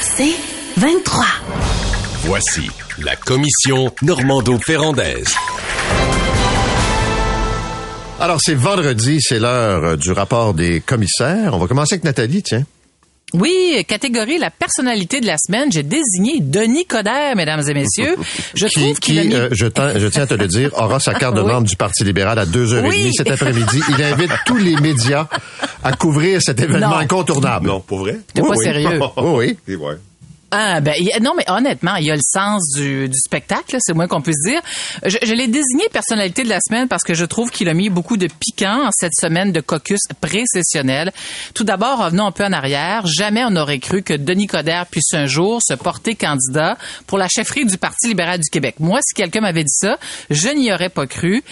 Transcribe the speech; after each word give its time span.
C'est 0.00 0.34
23. 0.76 1.24
Voici 2.24 2.70
la 3.02 3.16
commission 3.16 3.92
Normando-Ferrandaise. 4.02 5.34
Alors, 8.20 8.38
c'est 8.42 8.54
vendredi, 8.54 9.18
c'est 9.20 9.38
l'heure 9.38 9.84
euh, 9.84 9.96
du 9.96 10.12
rapport 10.12 10.52
des 10.52 10.80
commissaires. 10.80 11.54
On 11.54 11.58
va 11.58 11.66
commencer 11.66 11.94
avec 11.94 12.04
Nathalie, 12.04 12.42
tiens. 12.42 12.64
Oui, 13.34 13.84
catégorie 13.86 14.38
la 14.38 14.50
personnalité 14.50 15.20
de 15.20 15.26
la 15.26 15.36
semaine, 15.38 15.70
j'ai 15.70 15.82
désigné 15.82 16.40
Denis 16.40 16.84
Coderre, 16.86 17.36
mesdames 17.36 17.62
et 17.68 17.74
messieurs. 17.74 18.16
Je 18.54 18.66
qui, 18.66 18.80
trouve 18.80 18.98
qu'il 18.98 19.18
a 19.18 19.22
qui, 19.22 19.28
mis... 19.28 19.34
euh, 19.34 19.48
je, 19.52 19.66
tiens- 19.66 19.98
je 19.98 20.06
tiens 20.08 20.22
à 20.22 20.26
te 20.26 20.34
le 20.34 20.46
dire, 20.48 20.70
aura 20.76 20.98
sa 21.00 21.14
carte 21.14 21.36
de 21.36 21.40
Oui. 21.42 21.52
membre 21.52 21.66
du 21.68 21.76
Parti 21.76 22.04
libéral 22.04 22.38
à 22.38 22.46
2h30 22.46 22.88
Oui. 22.88 23.10
cet 23.16 23.30
après-midi. 23.30 23.80
Il 23.96 24.02
invite 24.02 24.32
tous 24.46 24.56
les 24.56 24.76
médias 24.76 25.28
à 25.84 25.92
couvrir 25.92 26.42
cet 26.42 26.60
événement 26.60 26.90
Non. 26.90 26.96
incontournable. 26.96 27.66
Non, 27.68 27.80
pour 27.80 27.98
vrai? 28.00 28.18
T'es 28.34 28.40
Oui, 28.42 28.48
pas 28.48 28.54
oui. 28.56 28.64
sérieux. 28.64 29.00
Oui, 29.18 29.56
oui. 29.68 29.76
Ah 30.52 30.80
ben 30.80 30.94
non 31.22 31.34
mais 31.36 31.48
honnêtement, 31.48 31.94
il 31.96 32.06
y 32.06 32.10
a 32.10 32.16
le 32.16 32.22
sens 32.24 32.72
du, 32.74 33.08
du 33.08 33.18
spectacle, 33.18 33.76
c'est 33.78 33.94
moins 33.94 34.08
qu'on 34.08 34.20
puisse 34.20 34.42
dire. 34.44 34.60
Je, 35.06 35.16
je 35.22 35.32
l'ai 35.32 35.46
désigné 35.46 35.88
personnalité 35.92 36.42
de 36.42 36.48
la 36.48 36.58
semaine 36.60 36.88
parce 36.88 37.04
que 37.04 37.14
je 37.14 37.24
trouve 37.24 37.50
qu'il 37.50 37.68
a 37.68 37.74
mis 37.74 37.88
beaucoup 37.88 38.16
de 38.16 38.26
piquant 38.26 38.88
en 38.88 38.90
cette 38.92 39.14
semaine 39.14 39.52
de 39.52 39.60
caucus 39.60 40.00
pré-sessionnel. 40.20 41.12
Tout 41.54 41.62
d'abord, 41.62 42.04
revenons 42.04 42.26
un 42.26 42.32
peu 42.32 42.44
en 42.44 42.52
arrière. 42.52 43.06
Jamais 43.06 43.44
on 43.44 43.50
n'aurait 43.50 43.78
cru 43.78 44.02
que 44.02 44.14
Denis 44.14 44.48
Coderre 44.48 44.86
puisse 44.86 45.14
un 45.14 45.26
jour 45.26 45.60
se 45.62 45.74
porter 45.74 46.16
candidat 46.16 46.76
pour 47.06 47.18
la 47.18 47.28
chefferie 47.28 47.64
du 47.64 47.78
Parti 47.78 48.08
libéral 48.08 48.40
du 48.40 48.50
Québec. 48.50 48.76
Moi, 48.80 48.98
si 49.02 49.14
quelqu'un 49.14 49.42
m'avait 49.42 49.64
dit 49.64 49.72
ça, 49.72 49.98
je 50.30 50.48
n'y 50.48 50.72
aurais 50.72 50.88
pas 50.88 51.06
cru. 51.06 51.44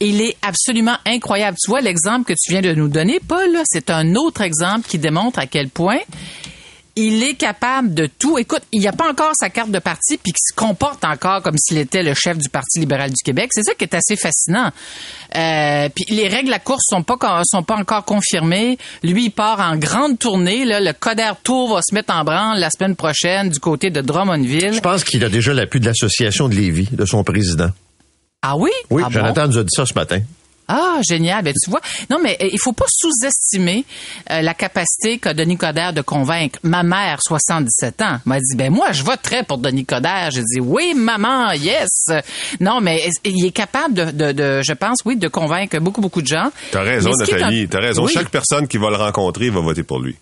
Il 0.00 0.20
est 0.22 0.36
absolument 0.42 0.96
incroyable. 1.06 1.56
Tu 1.62 1.70
vois 1.70 1.82
l'exemple 1.82 2.24
que 2.24 2.32
tu 2.32 2.50
viens 2.50 2.62
de 2.62 2.72
nous 2.74 2.88
donner, 2.88 3.20
Paul, 3.26 3.58
c'est 3.64 3.90
un 3.90 4.14
autre 4.16 4.40
exemple 4.40 4.88
qui 4.88 4.98
démontre 4.98 5.38
à 5.38 5.46
quel 5.46 5.68
point 5.68 6.00
il 6.96 7.22
est 7.22 7.34
capable 7.34 7.94
de 7.94 8.06
tout. 8.06 8.38
Écoute, 8.38 8.62
il 8.72 8.80
n'y 8.80 8.88
a 8.88 8.92
pas 8.92 9.08
encore 9.08 9.32
sa 9.34 9.48
carte 9.50 9.70
de 9.70 9.78
parti 9.78 10.16
puis 10.16 10.32
qu'il 10.32 10.42
se 10.42 10.54
comporte 10.54 11.04
encore 11.04 11.42
comme 11.42 11.56
s'il 11.58 11.78
était 11.78 12.02
le 12.02 12.14
chef 12.14 12.38
du 12.38 12.48
Parti 12.48 12.80
libéral 12.80 13.10
du 13.10 13.22
Québec. 13.24 13.50
C'est 13.52 13.62
ça 13.62 13.74
qui 13.74 13.84
est 13.84 13.94
assez 13.94 14.16
fascinant. 14.16 14.70
Euh, 15.36 15.88
puis 15.94 16.04
les 16.08 16.28
règles 16.28 16.46
de 16.46 16.50
la 16.50 16.58
course 16.58 16.82
sont 16.88 17.02
pas 17.02 17.16
sont 17.44 17.62
pas 17.62 17.76
encore 17.76 18.04
confirmées. 18.04 18.78
Lui, 19.02 19.26
il 19.26 19.30
part 19.30 19.60
en 19.60 19.76
grande 19.76 20.18
tournée. 20.18 20.64
Là. 20.64 20.80
Le 20.80 20.92
Coder 20.92 21.32
Tour 21.42 21.74
va 21.74 21.80
se 21.82 21.94
mettre 21.94 22.14
en 22.14 22.24
branle 22.24 22.58
la 22.58 22.70
semaine 22.70 22.96
prochaine 22.96 23.48
du 23.48 23.60
côté 23.60 23.90
de 23.90 24.00
Drummondville. 24.00 24.74
Je 24.74 24.80
pense 24.80 25.04
qu'il 25.04 25.24
a 25.24 25.28
déjà 25.28 25.54
l'appui 25.54 25.80
de 25.80 25.86
l'association 25.86 26.48
de 26.48 26.54
Lévis, 26.54 26.88
de 26.90 27.04
son 27.04 27.22
président. 27.24 27.70
Ah 28.42 28.56
oui? 28.56 28.70
Oui, 28.90 29.02
Ah 29.04 29.08
bon? 29.08 29.14
Jonathan 29.14 29.46
nous 29.48 29.58
a 29.58 29.62
dit 29.62 29.74
ça 29.74 29.86
ce 29.86 29.94
matin. 29.94 30.20
Ah, 30.72 31.00
génial. 31.02 31.42
Ben, 31.42 31.52
tu 31.52 31.68
vois. 31.68 31.80
Non, 32.10 32.18
mais 32.22 32.36
euh, 32.40 32.48
il 32.52 32.58
faut 32.60 32.72
pas 32.72 32.84
sous-estimer 32.88 33.84
euh, 34.30 34.40
la 34.40 34.54
capacité 34.54 35.18
qu'a 35.18 35.34
Denis 35.34 35.56
Coderre 35.56 35.92
de 35.92 36.00
convaincre 36.00 36.60
ma 36.62 36.84
mère, 36.84 37.18
77 37.20 38.02
ans. 38.02 38.18
m'a 38.24 38.38
dit, 38.38 38.54
ben 38.54 38.72
moi, 38.72 38.92
je 38.92 39.02
voterais 39.02 39.42
pour 39.42 39.58
Denis 39.58 39.84
Coderre. 39.84 40.30
J'ai 40.30 40.42
dit, 40.42 40.60
oui, 40.60 40.94
maman, 40.94 41.52
yes. 41.52 42.06
Non, 42.60 42.80
mais 42.80 43.10
il 43.24 43.44
est 43.44 43.50
capable 43.50 43.94
de, 43.94 44.04
de, 44.12 44.32
de, 44.32 44.62
je 44.62 44.72
pense, 44.72 44.98
oui, 45.04 45.16
de 45.16 45.26
convaincre 45.26 45.78
beaucoup, 45.80 46.00
beaucoup 46.00 46.22
de 46.22 46.28
gens. 46.28 46.50
T'as 46.70 46.82
raison, 46.82 47.10
Nathalie. 47.18 47.66
T'as 47.68 47.80
raison. 47.80 48.04
Oui. 48.04 48.12
Chaque 48.14 48.30
personne 48.30 48.68
qui 48.68 48.78
va 48.78 48.90
le 48.90 48.96
rencontrer 48.96 49.50
va 49.50 49.60
voter 49.60 49.82
pour 49.82 49.98
lui. 49.98 50.16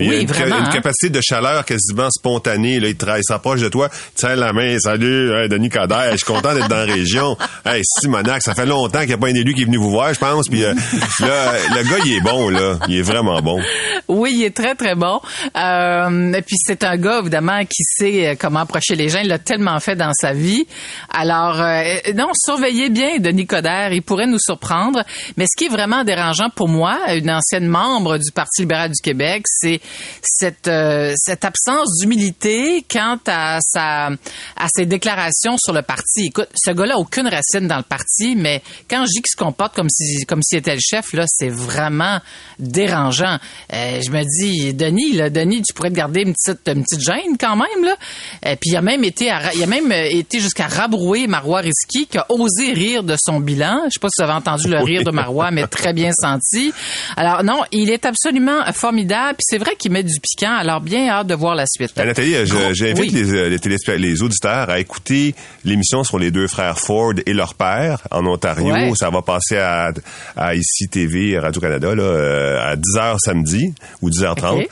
Il 0.00 0.08
Oui, 0.08 0.16
a 0.16 0.20
une, 0.20 0.28
ca- 0.28 0.34
vraiment, 0.34 0.58
une 0.58 0.64
hein. 0.66 0.70
capacité 0.72 1.10
de 1.10 1.20
chaleur 1.20 1.64
quasiment 1.64 2.08
spontanée. 2.10 2.80
Là, 2.80 2.88
il, 2.88 3.24
s'approche 3.24 3.60
de 3.60 3.68
toi, 3.68 3.88
tiens 4.14 4.34
la 4.34 4.52
main, 4.52 4.78
salut, 4.78 5.32
hey, 5.34 5.48
Denis 5.48 5.68
Coderre, 5.68 6.12
je 6.12 6.16
suis 6.16 6.26
content 6.26 6.54
d'être 6.54 6.68
dans 6.68 6.84
la 6.86 6.92
région. 6.92 7.36
Hey, 7.66 7.82
Simonac, 7.84 8.42
ça 8.42 8.54
fait 8.54 8.64
longtemps 8.64 9.00
qu'il 9.00 9.08
n'y 9.08 9.14
a 9.14 9.18
pas 9.18 9.26
un 9.28 9.34
élu 9.34 9.52
qui 9.54 9.62
est 9.62 9.64
venu 9.66 9.76
vous 9.76 9.90
voir, 9.90 10.14
je 10.14 10.18
pense. 10.18 10.48
Puis 10.48 10.64
euh, 10.64 10.72
là, 11.20 11.52
le 11.76 11.82
gars, 11.88 12.02
il 12.06 12.14
est 12.14 12.20
bon, 12.20 12.48
là. 12.48 12.78
Il 12.88 12.96
est 12.98 13.02
vraiment 13.02 13.40
bon. 13.42 13.60
Oui, 14.08 14.32
il 14.34 14.44
est 14.44 14.56
très, 14.56 14.74
très 14.74 14.94
bon. 14.94 15.20
Euh, 15.56 16.32
et 16.32 16.42
puis, 16.42 16.56
c'est 16.58 16.82
un 16.84 16.96
gars, 16.96 17.18
évidemment, 17.20 17.60
qui 17.64 17.82
sait 17.84 18.28
euh, 18.28 18.34
comment 18.38 18.60
approcher 18.60 18.96
les 18.96 19.08
gens. 19.08 19.20
Il 19.22 19.28
l'a 19.28 19.38
tellement 19.38 19.78
fait 19.78 19.94
dans 19.94 20.12
sa 20.14 20.32
vie. 20.32 20.66
Alors, 21.12 21.60
euh, 21.60 21.82
non, 22.14 22.28
surveillez 22.34 22.88
bien 22.88 23.18
Denis 23.18 23.46
Coderre. 23.46 23.92
Il 23.92 24.02
pourrait 24.02 24.26
nous 24.26 24.38
surprendre. 24.40 25.02
Mais 25.36 25.44
ce 25.44 25.56
qui 25.56 25.66
est 25.66 25.72
vraiment 25.72 26.02
dérangeant 26.02 26.48
pour 26.54 26.68
moi, 26.68 26.98
une 27.14 27.30
ancienne 27.30 27.66
membre 27.66 28.16
du 28.18 28.32
Parti 28.32 28.62
libéral 28.62 28.90
du 28.90 29.00
Québec, 29.02 29.42
c'est 29.46 29.80
cette, 30.22 30.68
euh, 30.68 31.12
cette 31.16 31.44
absence 31.44 31.98
d'humilité 32.00 32.84
quant 32.90 33.18
à, 33.26 33.58
sa, 33.60 34.06
à 34.06 34.66
ses 34.74 34.86
déclarations 34.86 35.56
sur 35.58 35.72
le 35.72 35.82
parti. 35.82 36.26
Écoute, 36.26 36.48
ce 36.54 36.70
gars-là 36.70 36.94
a 36.94 36.98
aucune 36.98 37.28
racine 37.28 37.66
dans 37.66 37.76
le 37.76 37.82
parti, 37.82 38.36
mais 38.36 38.62
quand 38.88 39.04
je 39.06 39.10
dis 39.10 39.22
qu'il 39.22 39.32
se 39.32 39.36
comporte 39.36 39.74
comme 39.74 39.88
si 39.90 40.24
comme 40.26 40.42
s'il 40.42 40.58
était 40.58 40.74
le 40.74 40.80
chef, 40.80 41.12
là, 41.12 41.24
c'est 41.26 41.48
vraiment 41.48 42.20
dérangeant. 42.58 43.38
Euh, 43.72 44.00
je 44.00 44.10
me 44.10 44.22
dis, 44.22 44.74
Denis, 44.74 45.12
là, 45.12 45.30
Denis, 45.30 45.62
tu 45.62 45.72
pourrais 45.74 45.90
te 45.90 45.94
garder 45.94 46.22
une 46.22 46.32
petite, 46.32 46.68
une 46.68 46.82
petite 46.82 47.00
gêne 47.00 47.36
quand 47.38 47.56
même, 47.56 47.84
là. 47.84 47.96
Et 48.44 48.56
puis 48.56 48.70
il 48.70 48.76
a 48.76 48.82
même 48.82 49.04
été, 49.04 49.30
à 49.30 49.54
il 49.54 49.62
a 49.62 49.66
même 49.66 49.90
euh, 49.90 50.08
été 50.10 50.40
jusqu'à 50.40 50.66
rabrouer 50.66 51.26
Marois 51.26 51.60
Risky, 51.60 52.06
qui 52.06 52.18
a 52.18 52.26
osé 52.28 52.72
rire 52.72 53.02
de 53.02 53.16
son 53.18 53.40
bilan. 53.40 53.82
Je 53.86 53.94
sais 53.94 54.00
pas 54.00 54.08
si 54.08 54.22
vous 54.22 54.28
avez 54.28 54.38
entendu 54.38 54.68
le 54.68 54.78
rire 54.78 55.04
de 55.04 55.10
Marois, 55.10 55.50
mais 55.50 55.66
très 55.66 55.92
bien 55.92 56.12
senti. 56.12 56.72
Alors 57.16 57.42
non, 57.44 57.62
il 57.72 57.90
est 57.90 58.04
absolument 58.06 58.60
formidable. 58.72 59.36
Puis 59.38 59.44
c'est 59.48 59.58
vrai 59.58 59.74
qu'il 59.80 59.90
met 59.90 60.02
du 60.02 60.20
piquant. 60.20 60.54
Alors 60.54 60.80
bien 60.80 61.08
hâte 61.08 61.26
de 61.26 61.34
voir 61.34 61.54
la 61.54 61.64
suite. 61.66 61.96
Nathalie, 61.96 62.34
j'invite 62.46 62.98
oui. 62.98 63.08
les, 63.10 63.32
euh, 63.32 63.48
les, 63.48 63.98
les 63.98 64.22
auditeurs 64.22 64.70
à 64.70 64.78
écouter 64.78 65.34
l'émission 65.64 66.04
sur 66.04 66.18
les 66.18 66.30
deux 66.30 66.46
frères 66.46 66.78
Ford 66.78 67.14
et 67.26 67.32
leur 67.32 67.54
père 67.54 68.02
en 68.10 68.24
Ontario. 68.26 68.72
Ouais. 68.72 68.92
Ça 68.94 69.10
va 69.10 69.22
passer 69.22 69.56
à, 69.56 69.90
à 70.36 70.54
ici 70.54 70.88
TV, 70.88 71.38
Radio-Canada, 71.38 71.94
là, 71.94 72.02
euh, 72.02 72.72
à 72.72 72.76
10h 72.76 73.16
samedi 73.18 73.74
ou 74.02 74.10
10h30. 74.10 74.60
Ok. 74.62 74.68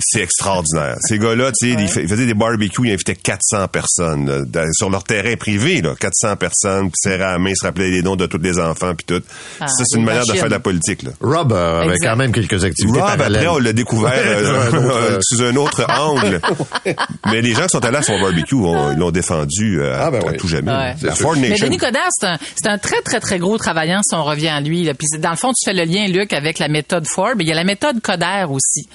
C'est 0.00 0.22
extraordinaire. 0.22 0.96
Ces 1.00 1.18
gars-là, 1.18 1.50
tu 1.52 1.68
sais, 1.72 1.76
ils, 1.80 1.88
fa- 1.88 2.00
ils 2.00 2.08
faisaient 2.08 2.26
des 2.26 2.34
barbecues, 2.34 2.82
ils 2.88 2.92
invitaient 2.92 3.14
400 3.16 3.68
personnes 3.68 4.46
là, 4.52 4.64
sur 4.72 4.90
leur 4.90 5.04
terrain 5.04 5.34
privé, 5.36 5.80
là, 5.82 5.94
400 5.98 6.36
personnes, 6.36 6.84
puis 6.90 6.96
serraient 6.96 7.24
à 7.24 7.32
la 7.32 7.38
main, 7.38 7.52
se 7.54 7.64
rappelaient 7.66 7.90
les 7.90 8.02
noms 8.02 8.16
de 8.16 8.26
tous 8.26 8.38
les 8.38 8.58
enfants, 8.58 8.94
puis 8.94 9.04
tout. 9.06 9.22
Ah, 9.60 9.66
ça, 9.66 9.84
c'est 9.86 9.98
une 9.98 10.04
manière 10.04 10.26
de 10.26 10.32
faire 10.32 10.44
de 10.44 10.50
la 10.50 10.60
politique. 10.60 11.02
Là. 11.02 11.10
Rob 11.20 11.52
euh, 11.52 11.82
avait 11.82 11.98
quand 11.98 12.16
même 12.16 12.32
quelques 12.32 12.64
activités 12.64 13.00
Rob, 13.00 13.08
parallèles. 13.16 13.36
après, 13.36 13.48
on 13.48 13.58
l'a 13.58 13.72
découvert 13.72 14.12
euh, 14.16 14.70
Sous 14.70 14.76
un 14.76 14.84
autre- 14.86 15.18
sous 15.22 15.42
un 15.42 15.56
autre 15.56 15.86
angle. 16.00 16.40
Mais 17.32 17.40
les 17.42 17.54
gens 17.54 17.62
qui 17.64 17.70
sont 17.70 17.84
allés 17.84 17.98
à 17.98 18.02
son 18.02 18.20
barbecue, 18.20 18.54
on- 18.54 18.92
ils 18.92 18.98
l'ont 18.98 19.10
défendu 19.10 19.80
euh, 19.80 19.96
Ah, 19.98 20.10
ben 20.10 20.20
à 20.22 20.26
oui. 20.30 20.36
tout 20.36 20.48
jamais. 20.48 20.70
Ouais. 20.72 20.94
La 21.02 21.14
Ford 21.14 21.34
Mais 21.36 21.50
Nation. 21.50 21.66
Denis 21.66 21.78
Coderre, 21.78 22.08
c'est 22.10 22.26
un, 22.26 22.38
c'est 22.56 22.68
un 22.68 22.78
très, 22.78 23.00
très, 23.02 23.20
très 23.20 23.38
gros 23.38 23.58
travaillant 23.58 24.00
si 24.02 24.14
on 24.14 24.24
revient 24.24 24.48
à 24.48 24.60
lui. 24.60 24.84
Là. 24.84 24.94
Puis 24.94 25.06
c'est- 25.10 25.18
dans 25.18 25.30
le 25.30 25.36
fond, 25.36 25.52
tu 25.52 25.68
fais 25.68 25.74
le 25.74 25.84
lien, 25.84 26.06
Luc, 26.08 26.32
avec 26.32 26.58
la 26.58 26.68
méthode 26.68 27.06
Ford. 27.06 27.30
Mais 27.36 27.44
il 27.44 27.48
y 27.48 27.52
a 27.52 27.56
la 27.56 27.64
méthode 27.64 28.00
Coderre 28.00 28.50
aussi, 28.50 28.88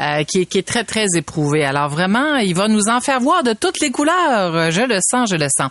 euh, 0.00 0.24
qui, 0.24 0.41
est, 0.41 0.41
qui 0.46 0.58
est 0.58 0.66
très, 0.66 0.84
très 0.84 1.06
éprouvée. 1.16 1.64
Alors 1.64 1.88
vraiment, 1.88 2.36
il 2.36 2.54
va 2.54 2.68
nous 2.68 2.88
en 2.88 3.00
faire 3.00 3.20
voir 3.20 3.42
de 3.42 3.52
toutes 3.52 3.80
les 3.80 3.90
couleurs. 3.90 4.70
Je 4.70 4.82
le 4.82 4.98
sens, 5.02 5.30
je 5.30 5.36
le 5.36 5.48
sens. 5.48 5.70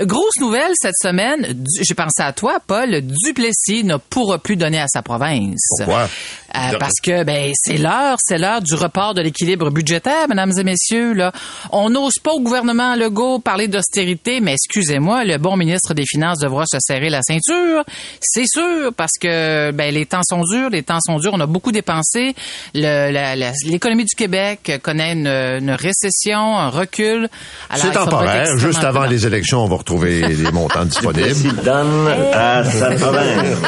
Grosse 0.00 0.38
nouvelle 0.40 0.72
cette 0.74 0.96
semaine. 1.00 1.64
J'ai 1.80 1.94
pensé 1.94 2.22
à 2.22 2.32
toi, 2.32 2.58
Paul. 2.66 3.00
Duplessis 3.24 3.84
ne 3.84 3.96
pourra 3.96 4.38
plus 4.38 4.56
donner 4.56 4.80
à 4.80 4.86
sa 4.88 5.02
province. 5.02 5.66
Pourquoi? 5.78 6.08
Euh, 6.56 6.78
parce 6.78 7.00
que 7.02 7.22
ben 7.24 7.52
c'est 7.54 7.78
l'heure, 7.78 8.16
c'est 8.22 8.38
l'heure 8.38 8.60
du 8.60 8.74
report 8.74 9.14
de 9.14 9.22
l'équilibre 9.22 9.70
budgétaire, 9.70 10.26
mesdames 10.28 10.52
et 10.58 10.64
messieurs. 10.64 11.12
Là, 11.12 11.32
on 11.70 11.90
n'ose 11.90 12.14
pas 12.22 12.32
au 12.32 12.40
gouvernement 12.40 12.96
Legault 12.96 13.38
parler 13.38 13.68
d'austérité, 13.68 14.40
mais 14.40 14.54
excusez-moi, 14.54 15.24
le 15.24 15.38
bon 15.38 15.56
ministre 15.56 15.94
des 15.94 16.04
Finances 16.06 16.38
devra 16.38 16.64
se 16.66 16.78
serrer 16.80 17.08
la 17.08 17.22
ceinture, 17.22 17.84
c'est 18.20 18.46
sûr, 18.46 18.92
parce 18.96 19.12
que 19.20 19.70
ben 19.72 19.94
les 19.94 20.06
temps 20.06 20.22
sont 20.24 20.42
durs, 20.42 20.70
les 20.70 20.82
temps 20.82 20.98
sont 21.00 21.18
durs. 21.18 21.30
On 21.34 21.40
a 21.40 21.46
beaucoup 21.46 21.72
dépensé. 21.72 22.34
Le- 22.74 23.10
la- 23.12 23.36
la- 23.36 23.52
L'économie 23.64 24.04
du 24.04 24.14
Québec 24.16 24.72
connaît 24.82 25.12
une, 25.12 25.26
une 25.28 25.70
récession, 25.70 26.58
un 26.58 26.68
recul. 26.70 27.28
C'est 27.74 27.92
temporaire. 27.92 28.56
Juste 28.58 28.82
avant 28.84 29.04
les 29.04 29.26
élections, 29.26 29.62
on 29.64 29.68
va 29.68 29.76
retrouver 29.76 30.20
les 30.28 30.50
montants 30.50 30.84
disponibles. 30.84 31.62
donne 31.64 32.08
à 32.32 32.64
sa 32.64 32.90
province? 32.92 33.58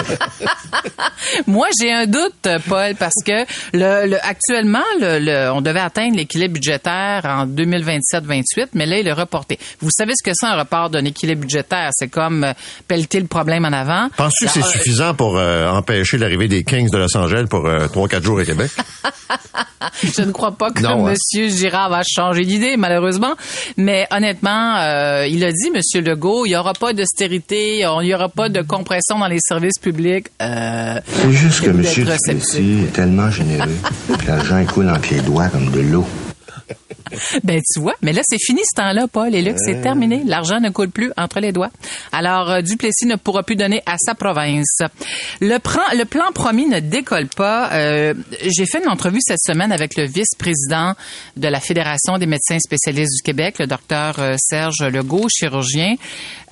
Moi, 1.46 1.68
j'ai 1.80 1.92
un 1.92 2.06
doute, 2.06 2.48
Paul, 2.72 2.94
parce 2.98 3.14
que 3.26 3.44
le, 3.74 4.06
le- 4.08 4.24
actuellement, 4.26 4.82
le, 5.00 5.18
le- 5.18 5.50
on 5.52 5.60
devait 5.60 5.80
atteindre 5.80 6.16
l'équilibre 6.16 6.54
budgétaire 6.54 7.22
en 7.24 7.46
2027-28, 7.46 8.68
mais 8.74 8.86
là, 8.86 8.98
il 8.98 9.06
est 9.06 9.12
reporté. 9.12 9.58
Vous 9.80 9.90
savez 9.90 10.12
ce 10.16 10.22
que 10.24 10.34
c'est 10.34 10.46
un 10.46 10.56
report 10.58 10.88
d'un 10.90 11.04
équilibre 11.04 11.42
budgétaire? 11.42 11.90
C'est 11.92 12.08
comme 12.08 12.44
euh, 12.44 12.52
pelleter 12.88 13.20
le 13.20 13.26
problème 13.26 13.64
en 13.64 13.72
avant. 13.72 14.08
Penses-tu 14.16 14.46
que 14.46 14.50
c'est 14.52 14.60
euh, 14.60 14.62
suffisant 14.62 15.14
pour 15.14 15.36
euh, 15.36 15.68
empêcher 15.68 16.16
l'arrivée 16.18 16.48
des 16.48 16.64
Kings 16.64 16.88
de 16.90 16.96
Los 16.98 17.14
Angeles 17.16 17.46
pour 17.50 17.66
euh, 17.66 17.88
trois, 17.88 18.08
quatre 18.08 18.24
jours 18.24 18.38
à 18.38 18.44
Québec? 18.44 18.70
Je 20.02 20.22
ne 20.22 20.30
crois 20.32 20.52
pas 20.52 20.70
que 20.70 20.80
Non, 20.80 21.06
hein? 21.06 21.10
Monsieur 21.10 21.48
Girard 21.48 21.90
va 21.90 22.02
changer 22.08 22.44
d'idée, 22.44 22.76
malheureusement. 22.76 23.34
Mais 23.76 24.06
honnêtement, 24.10 24.76
euh, 24.78 25.26
il 25.28 25.44
a 25.44 25.50
dit, 25.50 25.70
Monsieur 25.74 26.00
Legault, 26.00 26.46
il 26.46 26.50
n'y 26.50 26.56
aura 26.56 26.72
pas 26.72 26.92
d'austérité, 26.92 27.80
il 27.80 28.04
n'y 28.06 28.14
aura 28.14 28.28
pas 28.28 28.48
de 28.48 28.62
compression 28.62 29.18
dans 29.18 29.26
les 29.26 29.40
services 29.40 29.78
publics. 29.80 30.26
Euh, 30.40 31.00
C'est 31.06 31.32
juste 31.32 31.60
que 31.62 31.70
M. 31.70 31.82
est 32.62 32.92
tellement 32.92 33.30
généreux 33.30 33.76
que 34.18 34.26
l'argent 34.26 34.64
coule 34.64 34.88
en 34.88 34.98
pieds 34.98 35.20
doigts 35.20 35.48
comme 35.48 35.70
de 35.70 35.80
l'eau. 35.80 36.06
Ben 37.44 37.60
tu 37.60 37.80
vois, 37.80 37.94
mais 38.00 38.12
là 38.12 38.22
c'est 38.24 38.42
fini 38.42 38.60
ce 38.64 38.76
temps-là, 38.76 39.06
Paul. 39.06 39.34
Et 39.34 39.42
Luc, 39.42 39.56
c'est 39.58 39.80
terminé. 39.82 40.22
L'argent 40.24 40.60
ne 40.60 40.70
coule 40.70 40.90
plus 40.90 41.12
entre 41.16 41.40
les 41.40 41.52
doigts. 41.52 41.70
Alors 42.10 42.50
euh, 42.50 42.62
Duplessis 42.62 43.06
ne 43.06 43.16
pourra 43.16 43.42
plus 43.42 43.56
donner 43.56 43.82
à 43.86 43.96
sa 43.98 44.14
province. 44.14 44.78
Le 45.40 45.58
plan, 45.58 45.82
le 45.92 46.04
plan 46.04 46.32
promis 46.34 46.66
ne 46.66 46.80
décolle 46.80 47.28
pas. 47.28 47.72
Euh, 47.72 48.14
J'ai 48.40 48.66
fait 48.66 48.82
une 48.82 48.88
entrevue 48.88 49.18
cette 49.20 49.42
semaine 49.44 49.72
avec 49.72 49.96
le 49.96 50.06
vice-président 50.06 50.94
de 51.36 51.48
la 51.48 51.60
Fédération 51.60 52.18
des 52.18 52.26
médecins 52.26 52.58
spécialistes 52.58 53.16
du 53.16 53.22
Québec, 53.22 53.56
le 53.58 53.66
docteur 53.66 54.18
euh, 54.18 54.34
Serge 54.38 54.82
Legault, 54.82 55.28
chirurgien. 55.28 55.94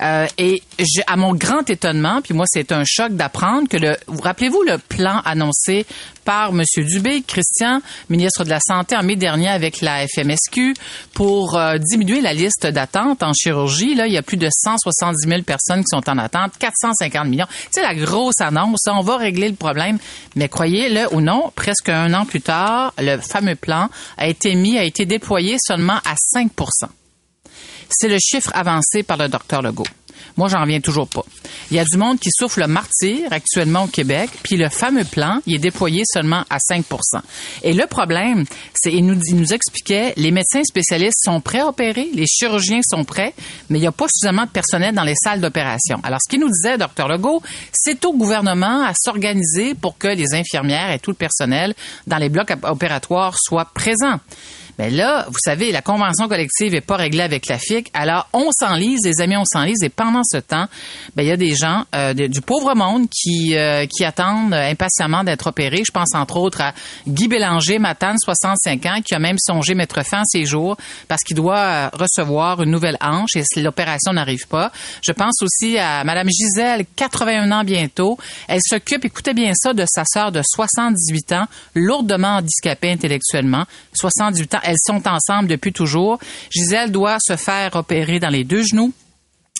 Euh, 0.01 0.27
et 0.37 0.63
à 1.07 1.15
mon 1.15 1.33
grand 1.35 1.69
étonnement, 1.69 2.21
puis 2.21 2.33
moi 2.33 2.45
c'est 2.47 2.71
un 2.71 2.83
choc 2.85 3.13
d'apprendre 3.13 3.67
que 3.69 3.77
le, 3.77 3.97
vous 4.07 4.21
rappelez-vous 4.21 4.63
le 4.63 4.77
plan 4.77 5.21
annoncé 5.25 5.85
par 6.25 6.49
M. 6.49 6.63
Dubé, 6.77 7.23
Christian, 7.25 7.81
ministre 8.09 8.43
de 8.43 8.49
la 8.49 8.59
Santé 8.59 8.95
en 8.95 9.03
mai 9.03 9.15
dernier 9.15 9.49
avec 9.49 9.81
la 9.81 10.07
FMSQ 10.15 10.73
pour 11.13 11.57
euh, 11.57 11.77
diminuer 11.77 12.21
la 12.21 12.33
liste 12.33 12.67
d'attente 12.67 13.23
en 13.23 13.33
chirurgie. 13.33 13.95
Là, 13.95 14.07
il 14.07 14.13
y 14.13 14.17
a 14.17 14.21
plus 14.21 14.37
de 14.37 14.49
170 14.49 15.27
000 15.27 15.41
personnes 15.43 15.81
qui 15.81 15.89
sont 15.89 16.09
en 16.09 16.17
attente, 16.17 16.53
450 16.59 17.27
millions. 17.27 17.47
C'est 17.71 17.81
la 17.81 17.95
grosse 17.95 18.41
annonce. 18.41 18.87
On 18.87 19.01
va 19.01 19.17
régler 19.17 19.49
le 19.49 19.55
problème. 19.55 19.97
Mais 20.35 20.49
croyez-le 20.49 21.13
ou 21.13 21.21
non, 21.21 21.51
presque 21.55 21.89
un 21.89 22.13
an 22.13 22.25
plus 22.25 22.41
tard, 22.41 22.93
le 22.97 23.17
fameux 23.17 23.55
plan 23.55 23.89
a 24.17 24.27
été 24.27 24.55
mis, 24.55 24.77
a 24.77 24.83
été 24.83 25.05
déployé 25.05 25.57
seulement 25.59 25.97
à 26.05 26.15
5% 26.35 26.49
c'est 27.91 28.07
le 28.07 28.17
chiffre 28.19 28.51
avancé 28.53 29.03
par 29.03 29.17
le 29.17 29.27
docteur 29.27 29.61
Legault. 29.61 29.85
Moi, 30.37 30.47
j'en 30.47 30.61
reviens 30.61 30.79
toujours 30.79 31.07
pas. 31.07 31.23
Il 31.69 31.77
y 31.77 31.79
a 31.79 31.85
du 31.85 31.97
monde 31.97 32.19
qui 32.19 32.29
souffre 32.31 32.59
le 32.59 32.67
martyr 32.67 33.31
actuellement 33.31 33.83
au 33.83 33.87
Québec, 33.87 34.29
puis 34.43 34.57
le 34.57 34.69
fameux 34.69 35.03
plan, 35.03 35.39
il 35.45 35.55
est 35.55 35.59
déployé 35.59 36.03
seulement 36.05 36.43
à 36.49 36.57
5% 36.57 36.83
Et 37.63 37.73
le 37.73 37.85
problème, 37.87 38.45
c'est, 38.73 38.91
il 38.91 39.05
nous, 39.05 39.19
nous 39.33 39.53
expliquait, 39.53 40.13
les 40.17 40.31
médecins 40.31 40.63
spécialistes 40.63 41.19
sont 41.23 41.41
prêts 41.41 41.59
à 41.59 41.67
opérer, 41.67 42.09
les 42.13 42.25
chirurgiens 42.27 42.81
sont 42.83 43.03
prêts, 43.03 43.33
mais 43.69 43.77
il 43.77 43.81
n'y 43.81 43.87
a 43.87 43.91
pas 43.91 44.07
suffisamment 44.13 44.45
de 44.45 44.49
personnel 44.51 44.93
dans 44.95 45.03
les 45.03 45.15
salles 45.15 45.41
d'opération. 45.41 45.99
Alors, 46.03 46.19
ce 46.23 46.29
qu'il 46.29 46.39
nous 46.39 46.49
disait, 46.49 46.77
docteur 46.77 47.07
Legault, 47.07 47.41
c'est 47.71 48.03
au 48.05 48.13
gouvernement 48.13 48.83
à 48.85 48.93
s'organiser 48.95 49.75
pour 49.75 49.97
que 49.97 50.07
les 50.07 50.33
infirmières 50.33 50.91
et 50.91 50.99
tout 50.99 51.11
le 51.11 51.15
personnel 51.15 51.73
dans 52.07 52.17
les 52.17 52.29
blocs 52.29 52.51
op- 52.51 52.65
opératoires 52.65 53.35
soient 53.39 53.69
présents. 53.73 54.19
Mais 54.81 54.89
là, 54.89 55.27
vous 55.27 55.37
savez, 55.37 55.71
la 55.71 55.83
convention 55.83 56.27
collective 56.27 56.71
n'est 56.71 56.81
pas 56.81 56.95
réglée 56.95 57.21
avec 57.21 57.45
la 57.45 57.59
FIC. 57.59 57.91
Alors, 57.93 58.27
on 58.33 58.49
s'enlise, 58.51 59.01
les 59.05 59.21
amis, 59.21 59.37
on 59.37 59.45
s'enlise. 59.45 59.83
Et 59.83 59.89
pendant 59.89 60.23
ce 60.23 60.37
temps, 60.37 60.65
ben, 61.15 61.21
il 61.21 61.27
y 61.27 61.31
a 61.31 61.37
des 61.37 61.53
gens 61.53 61.85
euh, 61.93 62.15
du 62.15 62.41
pauvre 62.41 62.73
monde 62.73 63.07
qui, 63.07 63.55
euh, 63.55 63.85
qui 63.85 64.03
attendent 64.03 64.55
euh, 64.55 64.71
impatiemment 64.71 65.23
d'être 65.23 65.45
opérés. 65.45 65.83
Je 65.85 65.91
pense 65.91 66.15
entre 66.15 66.37
autres 66.37 66.61
à 66.61 66.73
Guy 67.07 67.27
Bélanger, 67.27 67.77
Matane, 67.77 68.17
65 68.17 68.85
ans, 68.87 69.01
qui 69.05 69.13
a 69.13 69.19
même 69.19 69.37
songé 69.37 69.75
mettre 69.75 70.03
fin 70.03 70.21
à 70.21 70.25
ses 70.25 70.45
jours 70.45 70.77
parce 71.07 71.21
qu'il 71.21 71.35
doit 71.35 71.59
euh, 71.59 71.89
recevoir 71.93 72.63
une 72.63 72.71
nouvelle 72.71 72.97
hanche 73.01 73.35
et 73.35 73.61
l'opération 73.61 74.13
n'arrive 74.13 74.47
pas. 74.47 74.71
Je 75.03 75.11
pense 75.11 75.43
aussi 75.43 75.77
à 75.77 76.03
Madame 76.03 76.27
Gisèle, 76.27 76.85
81 76.95 77.51
ans 77.51 77.63
bientôt. 77.63 78.17
Elle 78.47 78.61
s'occupe, 78.67 79.05
écoutez 79.05 79.35
bien 79.35 79.51
ça, 79.53 79.75
de 79.75 79.85
sa 79.87 80.05
sœur 80.05 80.31
de 80.31 80.41
78 80.43 81.33
ans, 81.33 81.45
lourdement 81.75 82.37
handicapée 82.37 82.89
intellectuellement. 82.89 83.65
78 83.93 84.55
ans, 84.55 84.59
elles 84.71 84.77
sont 84.81 85.05
ensemble 85.07 85.49
depuis 85.49 85.73
toujours. 85.73 86.17
Gisèle 86.49 86.91
doit 86.91 87.17
se 87.19 87.35
faire 87.35 87.75
opérer 87.75 88.19
dans 88.19 88.29
les 88.29 88.45
deux 88.45 88.63
genoux. 88.63 88.93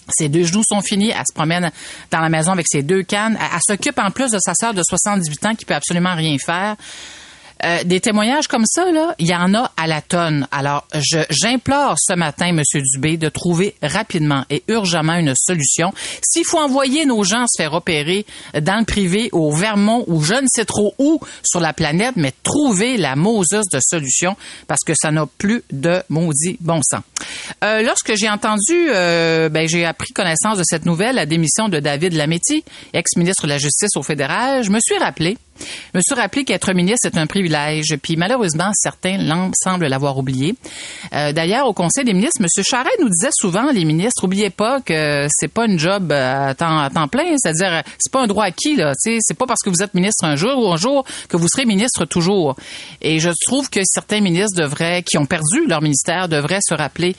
Ses 0.10 0.30
deux 0.30 0.44
genoux 0.44 0.64
sont 0.68 0.82
finis. 0.82 1.10
Elle 1.10 1.26
se 1.28 1.34
promène 1.34 1.70
dans 2.12 2.20
la 2.20 2.30
maison 2.30 2.54
avec 2.54 2.66
ses 2.70 2.82
deux 2.82 3.04
cannes. 3.04 3.38
Elle, 3.40 3.60
s'occupe 3.68 4.00
en 4.00 4.12
plus 4.12 4.32
de 4.32 4.40
sa 4.40 4.54
sœur 4.54 4.74
de 4.74 4.82
78 4.84 5.46
ans 5.46 5.56
qui 5.56 5.66
peut 5.66 5.76
absolument 5.76 6.16
rien 6.16 6.38
faire. 6.38 6.76
Euh, 7.64 7.84
des 7.84 8.00
témoignages 8.00 8.48
comme 8.48 8.66
ça, 8.66 8.92
là, 8.92 9.16
il 9.20 9.28
y 9.28 9.36
en 9.36 9.54
a 9.54 9.72
à 9.78 9.88
la 9.88 10.02
tonne. 10.02 10.48
Alors, 10.52 10.88
je, 10.96 11.20
j'implore 11.30 11.96
ce 12.00 12.14
matin, 12.16 12.52
Monsieur 12.54 12.82
Dubé, 12.82 13.18
de 13.18 13.30
trouver 13.30 13.76
rapidement 13.82 14.46
et 14.50 14.64
urgemment 14.68 15.16
une 15.16 15.34
solution. 15.36 15.92
S'il 16.22 16.46
faut 16.46 16.60
envoyer 16.60 17.06
nos 17.06 17.24
gens 17.24 17.46
se 17.48 17.62
faire 17.62 17.74
opérer 17.74 18.26
dans 18.60 18.80
le 18.80 18.86
privé, 18.86 19.30
au 19.32 19.52
Vermont 19.52 20.04
ou 20.08 20.24
je 20.24 20.34
ne 20.34 20.48
sais 20.48 20.66
trop 20.66 20.94
où 20.98 21.20
sur 21.44 21.60
la 21.60 21.74
planète, 21.74 22.16
mais 22.16 22.34
trouver 22.44 22.98
la 22.98 23.16
Moses 23.16 23.68
de 23.72 23.80
solution 23.80 24.36
parce 24.68 24.82
que 24.86 24.94
ça 24.96 25.12
n'a 25.12 25.26
plus 25.38 25.64
de 25.72 26.02
maudit 26.10 26.58
bon 26.60 26.82
sens. 26.84 27.02
Euh, 27.64 27.82
lorsque 27.82 28.16
j'ai 28.16 28.30
entendu, 28.30 28.90
euh, 28.90 29.50
ben, 29.50 29.68
j'ai 29.68 29.86
appris 29.86 30.14
connaissance 30.14 30.58
de 30.58 30.64
cette 30.66 30.86
nouvelle, 30.86 31.16
la 31.16 31.26
démission 31.26 31.70
de 31.70 31.80
David 31.80 32.14
Lametti, 32.14 32.64
ex-ministre 32.94 33.44
de 33.44 33.50
la 33.50 33.58
Justice 33.58 33.92
au 33.96 34.04
fédéral, 34.04 34.64
je 34.64 34.72
me 34.72 34.80
suis 34.80 34.98
rappelé 34.98 35.38
je 35.94 35.98
me 35.98 36.02
qu'être 36.44 36.74
ministre, 36.74 37.00
c'est 37.04 37.18
un 37.18 37.28
privilège. 37.28 37.96
Puis 38.02 38.16
malheureusement, 38.18 38.72
certains 38.74 39.18
l'en- 39.18 39.52
semblent 39.54 39.88
l'avoir 39.88 40.18
oublié. 40.18 40.56
Euh, 41.14 41.32
D'ailleurs, 41.32 41.68
au 41.68 41.74
Conseil 41.74 42.04
des 42.06 42.14
ministres, 42.14 42.42
M. 42.42 42.48
Charest 42.68 42.96
nous 43.00 43.10
disait 43.10 43.30
souvent, 43.34 43.72
les 43.72 43.86
ministres, 43.86 44.24
oubliez 44.24 44.50
pas 44.50 44.82
que 44.82 45.28
c'est 45.30 45.48
pas 45.48 45.66
une 45.66 45.78
job 45.80 46.12
euh, 46.12 46.50
à 46.50 46.56
temps, 46.56 46.80
à 46.80 46.90
temps 46.90 47.08
plein, 47.08 47.36
c'est-à-dire 47.38 47.84
c'est 48.00 48.12
pas 48.12 48.22
un 48.22 48.28
droit 48.28 48.46
acquis 48.46 48.76
là. 48.76 48.94
C'est 48.98 49.20
pas 49.38 49.46
parce 49.46 49.62
que 49.62 49.70
vous 49.70 49.82
êtes 49.82 49.94
ministre 49.94 50.26
un 50.26 50.36
jour 50.36 50.58
ou 50.58 50.72
un 50.72 50.78
jour 50.78 51.06
que 51.30 51.38
vous 51.38 51.48
serez 51.48 51.66
ministre 51.66 52.06
toujours. 52.06 52.56
Et 53.02 53.20
je 53.20 53.30
trouve 53.46 53.70
que 53.70 53.80
certains 53.84 54.22
ministres 54.22 54.60
devraient, 54.62 55.04
qui 55.04 55.18
ont 55.18 55.26
perdu 55.26 55.66
leur 55.68 55.82
ministère, 55.82 56.28
devraient 56.30 56.60
se 56.68 56.74
rappeler 56.74 57.16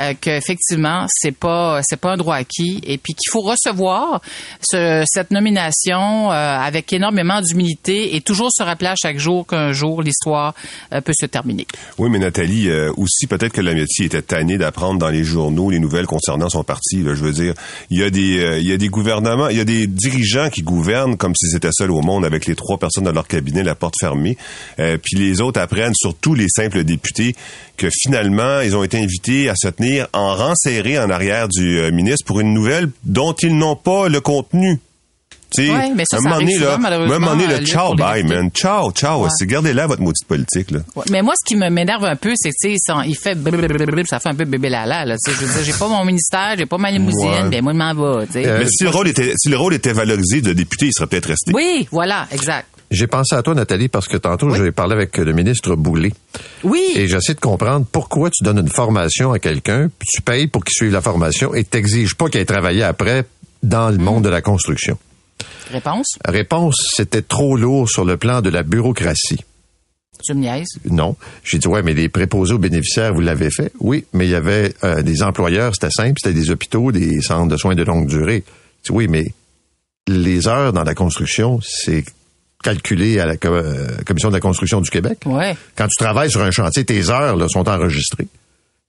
euh, 0.00 0.14
qu'effectivement 0.20 1.06
c'est 1.08 1.32
pas 1.36 1.80
pas 2.00 2.12
un 2.12 2.16
droit 2.16 2.36
acquis 2.36 2.80
et 2.84 2.98
puis 2.98 3.14
qu'il 3.14 3.30
faut 3.30 3.40
recevoir 3.42 4.20
ce- 4.60 5.04
cette 5.06 5.30
nomination 5.30 6.30
euh, 6.30 6.34
avec 6.34 6.92
énormément 6.92 7.40
d'humilité 7.40 7.81
et 7.88 8.20
toujours 8.20 8.50
se 8.52 8.62
rappeler 8.62 8.92
chaque 9.00 9.18
jour 9.18 9.46
qu'un 9.46 9.72
jour 9.72 10.02
l'histoire 10.02 10.54
euh, 10.92 11.00
peut 11.00 11.12
se 11.18 11.26
terminer. 11.26 11.66
Oui, 11.98 12.08
mais 12.10 12.18
Nathalie, 12.18 12.68
euh, 12.68 12.92
aussi, 12.96 13.26
peut-être 13.26 13.52
que 13.52 13.60
Lametti 13.60 14.04
était 14.04 14.22
tanné 14.22 14.58
d'apprendre 14.58 14.98
dans 14.98 15.08
les 15.08 15.24
journaux 15.24 15.70
les 15.70 15.78
nouvelles 15.78 16.06
concernant 16.06 16.48
son 16.48 16.64
parti. 16.64 17.02
Je 17.02 17.10
veux 17.10 17.32
dire, 17.32 17.54
il 17.90 17.98
y 17.98 18.02
a 18.02 18.10
des, 18.10 18.38
euh, 18.38 18.58
il 18.58 18.66
y 18.66 18.72
a 18.72 18.76
des 18.76 18.88
gouvernements, 18.88 19.48
il 19.48 19.56
y 19.56 19.60
a 19.60 19.64
des 19.64 19.86
dirigeants 19.86 20.50
qui 20.50 20.62
gouvernent 20.62 21.16
comme 21.16 21.34
s'ils 21.34 21.56
étaient 21.56 21.72
seuls 21.72 21.90
au 21.90 22.02
monde 22.02 22.24
avec 22.24 22.46
les 22.46 22.54
trois 22.54 22.78
personnes 22.78 23.04
dans 23.04 23.12
leur 23.12 23.28
cabinet, 23.28 23.62
la 23.62 23.74
porte 23.74 23.94
fermée. 23.98 24.36
Puis 24.76 25.16
les 25.16 25.40
autres 25.40 25.60
apprennent, 25.60 25.94
surtout 25.94 26.34
les 26.34 26.48
simples 26.48 26.84
députés, 26.84 27.34
que 27.76 27.88
finalement, 27.90 28.60
ils 28.60 28.76
ont 28.76 28.82
été 28.82 28.98
invités 28.98 29.48
à 29.48 29.54
se 29.56 29.68
tenir 29.68 30.08
en 30.12 30.34
rang 30.34 30.54
serré 30.54 30.98
en 30.98 31.10
arrière 31.10 31.48
du 31.48 31.80
ministre 31.92 32.24
pour 32.26 32.40
une 32.40 32.52
nouvelle 32.52 32.90
dont 33.04 33.32
ils 33.32 33.56
n'ont 33.56 33.76
pas 33.76 34.08
le 34.08 34.20
contenu. 34.20 34.80
Tu 35.54 35.66
sais, 35.66 35.72
Ouais, 35.72 35.92
mais 35.94 36.04
ça, 36.08 36.16
à 36.16 36.20
un 36.20 36.22
ça 36.22 36.28
moment 36.28 36.40
donné, 36.40 36.58
là, 36.58 36.74
un 36.74 37.18
moment 37.18 37.30
donné, 37.36 37.46
là, 37.46 37.60
ciao, 37.64 37.94
bye, 37.94 38.22
man. 38.24 38.50
Ciao, 38.50 38.90
ciao. 38.92 39.24
Ouais. 39.24 39.30
Gardez 39.42 39.72
là 39.72 39.86
votre 39.86 40.02
maudite 40.02 40.26
politique, 40.26 40.70
là. 40.70 40.80
Ouais, 40.96 41.04
Mais 41.10 41.22
moi, 41.22 41.34
ce 41.36 41.44
qui 41.46 41.56
me 41.56 41.68
m'énerve 41.70 42.04
un 42.04 42.16
peu, 42.16 42.32
c'est 42.36 42.50
que, 42.50 42.54
tu 42.68 42.76
sais, 42.78 42.92
il 43.06 43.16
fait 43.16 43.36
ça 44.06 44.20
fait 44.20 44.28
un 44.28 44.34
peu 44.34 44.44
bébé 44.44 44.68
lala, 44.68 45.04
là. 45.04 45.16
Tu 45.16 45.30
sais, 45.30 45.36
je 45.38 45.44
veux 45.46 45.52
dire, 45.54 45.64
j'ai 45.64 45.78
pas 45.78 45.88
mon 45.88 46.04
ministère, 46.04 46.54
j'ai 46.58 46.66
pas 46.66 46.78
ma 46.78 46.90
limousine, 46.90 47.28
Ouais. 47.44 47.48
ben 47.50 47.62
moi, 47.62 47.72
je 47.72 47.78
m'en 47.78 47.94
vais, 48.18 48.26
tu 48.26 48.32
sais. 48.32 48.46
Euh, 48.46 48.58
Mais 48.60 48.66
si 48.68 48.84
le 48.84 48.90
rôle 48.90 49.08
était, 49.08 49.32
si 49.36 49.48
le 49.48 49.56
rôle 49.56 49.74
était 49.74 49.92
valorisé 49.92 50.40
de 50.40 50.52
député, 50.52 50.86
il 50.86 50.92
serait 50.92 51.06
peut-être 51.06 51.26
resté. 51.26 51.52
Oui, 51.54 51.88
voilà, 51.90 52.26
exact. 52.32 52.66
J'ai 52.90 53.06
pensé 53.06 53.34
à 53.34 53.42
toi, 53.42 53.54
Nathalie, 53.54 53.88
parce 53.88 54.06
que 54.06 54.18
tantôt, 54.18 54.54
j'ai 54.54 54.70
parlé 54.70 54.94
avec 54.94 55.16
le 55.16 55.32
ministre 55.32 55.74
Boulay. 55.76 56.12
Oui. 56.62 56.82
Et 56.94 57.08
j'essaie 57.08 57.32
de 57.34 57.40
comprendre 57.40 57.86
pourquoi 57.90 58.28
tu 58.28 58.44
donnes 58.44 58.58
une 58.58 58.68
formation 58.68 59.32
à 59.32 59.38
quelqu'un, 59.38 59.88
puis 59.98 60.08
tu 60.12 60.20
payes 60.20 60.46
pour 60.46 60.62
qu'il 60.64 60.74
suive 60.74 60.92
la 60.92 61.00
formation 61.00 61.54
et 61.54 61.64
t'exiges 61.64 62.14
pas 62.14 62.28
qu'il 62.28 62.40
ait 62.40 62.44
travaillé 62.44 62.82
après 62.82 63.24
dans 63.62 63.88
le 63.88 63.96
monde 63.96 64.24
de 64.24 64.28
la 64.28 64.42
construction. 64.42 64.98
Réponse? 65.72 66.18
Réponse, 66.26 66.76
c'était 66.94 67.22
trop 67.22 67.56
lourd 67.56 67.88
sur 67.88 68.04
le 68.04 68.16
plan 68.16 68.40
de 68.42 68.50
la 68.50 68.62
bureaucratie. 68.62 69.40
Tu 70.24 70.34
me 70.34 70.40
niaises? 70.40 70.68
Non. 70.88 71.16
J'ai 71.42 71.58
dit, 71.58 71.66
ouais, 71.66 71.82
mais 71.82 71.94
les 71.94 72.08
préposés 72.08 72.52
aux 72.54 72.58
bénéficiaires, 72.58 73.12
vous 73.12 73.20
l'avez 73.22 73.50
fait? 73.50 73.72
Oui, 73.80 74.04
mais 74.12 74.26
il 74.26 74.30
y 74.30 74.34
avait 74.36 74.74
euh, 74.84 75.02
des 75.02 75.22
employeurs, 75.22 75.72
c'était 75.74 75.90
simple, 75.90 76.20
c'était 76.22 76.34
des 76.38 76.50
hôpitaux, 76.50 76.92
des 76.92 77.20
centres 77.20 77.48
de 77.48 77.56
soins 77.56 77.74
de 77.74 77.82
longue 77.82 78.06
durée. 78.06 78.44
Dit, 78.84 78.92
oui, 78.92 79.08
mais 79.08 79.32
les 80.06 80.46
heures 80.46 80.72
dans 80.72 80.84
la 80.84 80.94
construction, 80.94 81.58
c'est 81.64 82.04
calculé 82.62 83.18
à 83.18 83.26
la 83.26 83.36
co- 83.36 83.48
euh, 83.48 83.88
Commission 84.06 84.28
de 84.28 84.34
la 84.34 84.40
construction 84.40 84.80
du 84.80 84.90
Québec. 84.90 85.18
Ouais. 85.26 85.56
Quand 85.74 85.88
tu 85.88 85.96
travailles 85.96 86.30
sur 86.30 86.42
un 86.42 86.50
chantier, 86.52 86.84
tes 86.84 87.08
heures 87.10 87.36
là, 87.36 87.48
sont 87.48 87.68
enregistrées. 87.68 88.28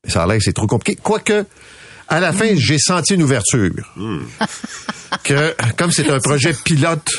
Mais 0.06 0.12
ça 0.12 0.24
a 0.24 0.28
l'air 0.28 0.38
que 0.38 0.44
c'est 0.44 0.54
trop 0.54 0.68
compliqué. 0.68 1.00
Quoique, 1.02 1.46
à 2.08 2.20
la 2.20 2.34
fin, 2.34 2.50
j'ai 2.56 2.78
senti 2.80 3.16
une 3.16 3.24
ouverture. 3.24 3.72
que, 5.24 5.56
comme 5.78 5.92
c'est 5.92 6.10
un 6.10 6.20
projet 6.20 6.54
pilote, 6.64 7.10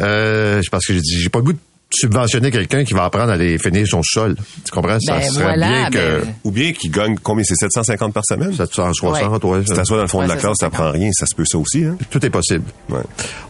Euh, 0.00 0.60
parce 0.72 0.86
que 0.86 0.92
j'ai 0.94 1.00
dit, 1.00 1.20
j'ai 1.20 1.28
pas 1.28 1.38
le 1.38 1.44
goût 1.44 1.52
de 1.52 1.58
subventionner 1.92 2.50
quelqu'un 2.50 2.82
qui 2.82 2.94
va 2.94 3.04
apprendre 3.04 3.30
à 3.30 3.34
aller 3.34 3.56
finir 3.58 3.86
son 3.86 4.02
sol. 4.02 4.34
Tu 4.64 4.72
comprends? 4.72 4.98
Ça 4.98 5.18
Ben, 5.18 5.30
serait 5.30 5.42
voilà, 5.44 5.68
bien 5.68 5.90
que... 5.90 6.20
ben- 6.24 6.34
Ou 6.42 6.50
bien 6.50 6.72
qui 6.72 6.88
gagne 6.88 7.14
combien? 7.22 7.44
C'est 7.44 7.54
750 7.54 8.12
par 8.12 8.24
semaine? 8.26 8.52
760, 8.52 9.44
ouais. 9.44 9.62
Si 9.64 9.72
t'assois 9.72 9.98
dans 9.98 10.02
le 10.02 10.08
fond 10.08 10.18
Ouais, 10.18 10.24
de 10.24 10.30
la 10.30 10.34
ça, 10.34 10.40
classe, 10.40 10.56
c'est 10.58 10.66
t'apprends 10.66 10.90
rien. 10.90 11.10
Ça 11.12 11.26
se 11.26 11.34
peut 11.36 11.44
ça 11.44 11.58
aussi, 11.58 11.84
hein? 11.84 11.96
Tout 12.10 12.26
est 12.26 12.30
possible. 12.30 12.64
Ouais. 12.88 13.02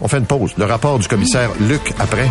On 0.03 0.09
fait 0.09 0.19
une 0.19 0.27
pause. 0.27 0.51
Le 0.59 0.67
rapport 0.67 0.99
du 0.99 1.09
commissaire 1.09 1.49
Luc 1.61 1.95
après. 1.99 2.31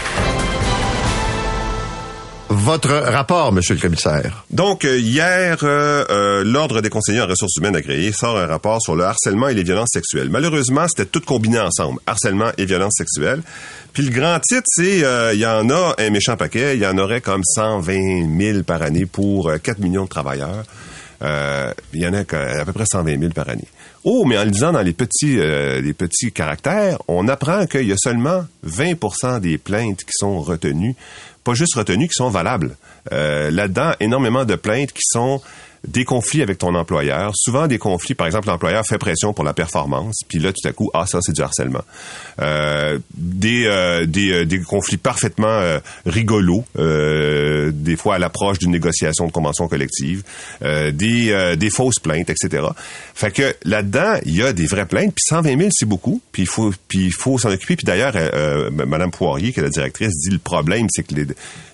Votre 2.53 2.91
rapport, 2.91 3.53
monsieur 3.53 3.75
le 3.75 3.79
commissaire? 3.79 4.43
Donc, 4.49 4.83
euh, 4.83 4.99
hier, 4.99 5.59
euh, 5.63 6.03
euh, 6.09 6.43
l'Ordre 6.43 6.81
des 6.81 6.89
conseillers 6.89 7.21
en 7.21 7.27
ressources 7.27 7.55
humaines 7.55 7.77
agréées 7.77 8.11
sort 8.11 8.37
un 8.37 8.45
rapport 8.45 8.81
sur 8.81 8.93
le 8.93 9.05
harcèlement 9.05 9.47
et 9.47 9.53
les 9.53 9.63
violences 9.63 9.91
sexuelles. 9.93 10.29
Malheureusement, 10.29 10.85
c'était 10.89 11.05
tout 11.05 11.21
combiné 11.21 11.61
ensemble, 11.61 12.01
harcèlement 12.05 12.51
et 12.57 12.65
violences 12.65 12.95
sexuelles. 12.97 13.41
Puis 13.93 14.03
le 14.03 14.11
grand 14.11 14.37
titre, 14.41 14.65
c'est 14.65 14.97
il 14.97 15.39
y 15.39 15.45
en 15.45 15.69
a 15.69 15.95
un 15.97 16.09
méchant 16.09 16.35
paquet, 16.35 16.75
il 16.75 16.81
y 16.81 16.85
en 16.85 16.97
aurait 16.97 17.21
comme 17.21 17.41
120 17.41 18.37
000 18.37 18.63
par 18.63 18.81
année 18.81 19.05
pour 19.05 19.47
euh, 19.47 19.57
4 19.57 19.79
millions 19.79 20.03
de 20.03 20.09
travailleurs. 20.09 20.65
Euh, 21.21 21.73
il 21.93 22.01
y 22.01 22.07
en 22.07 22.13
a 22.13 22.19
à 22.19 22.65
peu 22.65 22.73
près 22.73 22.85
120 22.85 23.19
000 23.19 23.31
par 23.33 23.49
année. 23.49 23.67
Oh, 24.03 24.25
mais 24.25 24.37
en 24.37 24.43
le 24.43 24.51
disant 24.51 24.71
dans 24.71 24.81
les 24.81 24.93
petits, 24.93 25.39
euh, 25.39 25.79
les 25.81 25.93
petits 25.93 26.31
caractères, 26.31 26.97
on 27.07 27.27
apprend 27.27 27.67
qu'il 27.67 27.87
y 27.87 27.91
a 27.91 27.97
seulement 27.97 28.45
20% 28.65 29.39
des 29.39 29.57
plaintes 29.57 30.03
qui 30.03 30.13
sont 30.13 30.41
retenues, 30.41 30.95
pas 31.43 31.53
juste 31.53 31.75
retenues, 31.75 32.07
qui 32.07 32.15
sont 32.15 32.29
valables. 32.29 32.75
Euh, 33.11 33.51
Là-dedans, 33.51 33.91
énormément 33.99 34.45
de 34.45 34.55
plaintes 34.55 34.91
qui 34.91 35.03
sont 35.03 35.41
des 35.87 36.05
conflits 36.05 36.41
avec 36.43 36.59
ton 36.59 36.75
employeur, 36.75 37.31
souvent 37.35 37.65
des 37.67 37.79
conflits, 37.79 38.13
par 38.13 38.27
exemple, 38.27 38.47
l'employeur 38.47 38.85
fait 38.85 38.99
pression 38.99 39.33
pour 39.33 39.43
la 39.43 39.53
performance, 39.53 40.19
puis 40.27 40.37
là, 40.37 40.51
tout 40.53 40.67
à 40.67 40.71
coup, 40.73 40.91
ah, 40.93 41.05
ça, 41.07 41.19
c'est 41.21 41.31
du 41.33 41.41
harcèlement. 41.41 41.83
Euh, 42.39 42.99
des, 43.15 43.65
euh, 43.65 44.05
des, 44.05 44.31
euh, 44.31 44.45
des 44.45 44.59
conflits 44.61 44.97
parfaitement 44.97 45.47
euh, 45.47 45.79
rigolos, 46.05 46.63
euh, 46.77 47.71
des 47.73 47.95
fois 47.95 48.15
à 48.15 48.19
l'approche 48.19 48.59
d'une 48.59 48.69
négociation 48.71 49.25
de 49.25 49.31
convention 49.31 49.67
collective, 49.67 50.21
euh, 50.61 50.91
des, 50.91 51.55
des 51.57 51.69
fausses 51.71 51.99
plaintes, 51.99 52.29
etc. 52.29 52.63
Fait 53.15 53.31
que 53.31 53.55
là-dedans, 53.63 54.19
il 54.25 54.35
y 54.35 54.43
a 54.43 54.53
des 54.53 54.67
vraies 54.67 54.85
plaintes, 54.85 55.13
puis 55.15 55.23
120 55.27 55.57
000, 55.57 55.69
c'est 55.71 55.87
beaucoup, 55.87 56.21
puis 56.31 56.43
il 56.43 56.47
faut, 56.47 56.71
puis 56.87 57.05
il 57.05 57.13
faut 57.13 57.39
s'en 57.39 57.49
occuper. 57.51 57.75
Puis 57.75 57.85
d'ailleurs, 57.85 58.13
Madame 58.71 59.09
Poirier, 59.09 59.51
qui 59.51 59.59
est 59.59 59.63
la 59.63 59.69
directrice, 59.69 60.11
dit 60.19 60.29
le 60.29 60.37
problème, 60.39 60.85
c'est 60.91 61.03
que 61.03 61.15
les, 61.15 61.25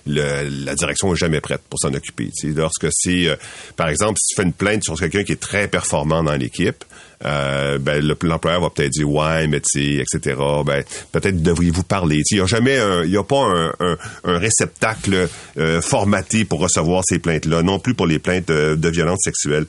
le- 0.06 0.64
la 0.64 0.74
direction 0.74 1.12
est 1.12 1.16
jamais 1.18 1.40
prête 1.42 1.60
pour 1.68 1.78
s'en 1.78 1.92
occuper. 1.92 2.30
Tu 2.34 2.48
sais, 2.48 2.54
lorsque 2.58 2.86
c'est, 2.90 3.28
par 3.76 3.88
exemple, 3.88 3.97
si 4.16 4.28
tu 4.28 4.36
fais 4.36 4.46
une 4.46 4.52
plainte 4.52 4.84
sur 4.84 4.96
quelqu'un 4.98 5.24
qui 5.24 5.32
est 5.32 5.40
très 5.40 5.68
performant 5.68 6.22
dans 6.22 6.34
l'équipe, 6.36 6.84
euh, 7.24 7.78
ben, 7.78 8.00
le- 8.04 8.16
l'employeur 8.22 8.60
va 8.60 8.70
peut-être 8.70 8.92
dire 8.92 9.10
ouais, 9.10 9.46
mais 9.48 9.60
tu 9.60 10.00
etc. 10.00 10.36
Ben, 10.64 10.84
peut-être 11.12 11.42
devriez-vous 11.42 11.82
parler. 11.82 12.20
Il 12.30 12.36
n'y 12.36 12.40
a 12.40 12.46
jamais, 12.46 12.78
un- 12.78 13.02
il 13.04 13.10
y 13.10 13.16
a 13.16 13.24
pas 13.24 13.42
un, 13.44 13.68
un- 13.80 13.96
un 14.24 14.38
réceptacle 14.38 15.28
euh, 15.58 15.80
formaté 15.80 16.44
pour 16.44 16.60
recevoir 16.60 17.02
ces 17.04 17.18
plaintes-là, 17.18 17.62
non 17.62 17.78
plus 17.80 17.94
pour 17.94 18.06
les 18.06 18.18
plaintes 18.20 18.48
de, 18.48 18.74
de 18.76 18.88
violence 18.88 19.20
sexuelle. 19.24 19.66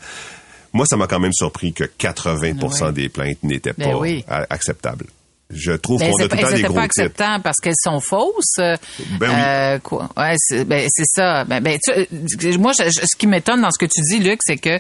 Moi, 0.74 0.86
ça 0.86 0.98
m'a 0.98 1.08
quand 1.08 1.20
même 1.20 1.34
surpris 1.34 1.74
que 1.74 1.84
80% 1.86 2.86
Ouais. 2.86 2.92
des 2.94 3.10
plaintes 3.10 3.42
n'étaient 3.44 3.74
Ben 3.78 3.92
pas 3.92 3.98
oui. 3.98 4.24
acceptables. 4.28 5.06
Je 5.52 5.72
trouve 5.72 6.00
qu'on 6.00 6.06
a 6.06 6.28
tout 6.28 6.36
le 6.36 6.42
temps 6.44 6.52
des 6.56 6.62
gros 6.62 6.76
pas 6.76 6.82
acceptables 6.84 7.44
parce 7.44 7.58
qu'elles 7.58 7.74
sont 7.84 8.00
fausses. 8.00 8.60
euh, 8.60 8.76
Ben 9.20 9.30
oui. 9.30 9.36
euh, 9.36 9.80
quoi? 9.80 10.08
Ouais, 10.16 10.36
c'est 10.38 10.64
ben, 10.64 10.88
c'est 10.96 11.08
ça. 11.08 11.44
Ben, 11.46 11.60
ben, 11.60 11.80
tu- 11.84 11.92
euh, 11.92 12.58
moi, 12.60 12.72
je- 12.78 12.84
je- 12.86 13.00
ce 13.04 13.16
qui 13.18 13.26
m'étonne 13.26 13.62
dans 13.64 13.72
ce 13.72 13.80
que 13.80 13.88
tu 13.92 14.00
dis, 14.02 14.20
Luc, 14.20 14.40
c'est 14.46 14.58
que 14.58 14.80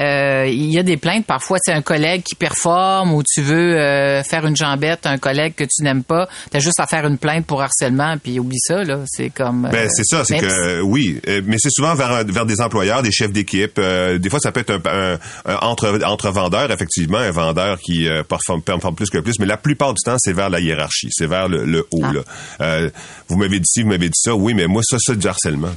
euh, 0.00 0.46
il 0.48 0.72
y 0.72 0.78
a 0.78 0.82
des 0.82 0.96
plaintes. 0.96 1.24
Parfois, 1.24 1.58
c'est 1.62 1.72
un 1.72 1.82
collègue 1.82 2.24
qui 2.24 2.34
performe 2.34 3.14
ou 3.14 3.22
tu 3.22 3.42
veux 3.42 3.78
euh, 3.78 4.24
faire 4.24 4.44
une 4.44 4.56
jambette 4.56 5.06
à 5.06 5.10
un 5.10 5.18
collègue 5.18 5.54
que 5.54 5.62
tu 5.62 5.84
n'aimes 5.84 6.02
pas. 6.02 6.28
T'as 6.50 6.58
juste 6.58 6.80
à 6.80 6.88
faire 6.88 7.06
une 7.06 7.18
plainte 7.18 7.46
pour 7.46 7.62
harcèlement, 7.62 8.16
puis 8.20 8.40
oublie 8.40 8.58
ça. 8.58 8.82
là. 8.82 8.98
C'est 9.06 9.30
comme. 9.30 9.66
euh, 9.66 9.70
Ben 9.70 9.88
c'est 9.88 10.02
ça, 10.04 10.24
c'est 10.24 10.38
que 10.38 10.46
euh, 10.46 10.80
oui, 10.80 11.20
euh, 11.28 11.42
mais 11.46 11.58
c'est 11.60 11.70
souvent 11.70 11.94
vers, 11.94 12.24
vers 12.26 12.44
des 12.46 12.60
employeurs, 12.60 13.02
des 13.02 13.12
chefs 13.12 13.30
d'équipe. 13.32 13.78
euh, 13.78 14.18
des 14.18 14.30
fois, 14.30 14.40
ça 14.40 14.50
peut 14.50 14.60
être 14.66 14.72
un, 14.84 15.14
un- 15.14 15.18
un 15.46 15.56
entre 15.62 16.00
entre 16.04 16.30
vendeurs, 16.30 16.72
effectivement, 16.72 17.18
un 17.18 17.30
vendeur 17.30 17.78
qui 17.78 18.08
euh, 18.08 18.24
performe, 18.24 18.62
performe 18.62 18.96
plus 18.96 19.10
que 19.10 19.18
plus, 19.18 19.38
mais 19.38 19.46
la 19.46 19.56
plupart 19.56 19.94
du 19.94 20.02
temps, 20.04 20.07
c'est 20.18 20.32
vers 20.32 20.50
la 20.50 20.60
hiérarchie, 20.60 21.08
c'est 21.10 21.26
vers 21.26 21.48
le, 21.48 21.64
le 21.64 21.86
haut. 21.92 22.00
Ah. 22.02 22.12
Là. 22.12 22.20
Euh, 22.60 22.90
vous 23.28 23.36
m'avez 23.36 23.58
dit 23.58 23.66
ci, 23.66 23.82
vous 23.82 23.88
m'avez 23.88 24.08
dit 24.08 24.18
ça, 24.18 24.34
oui, 24.34 24.54
mais 24.54 24.66
moi 24.66 24.82
ça, 24.84 24.96
c'est 25.00 25.18
du 25.18 25.26
harcèlement. 25.26 25.70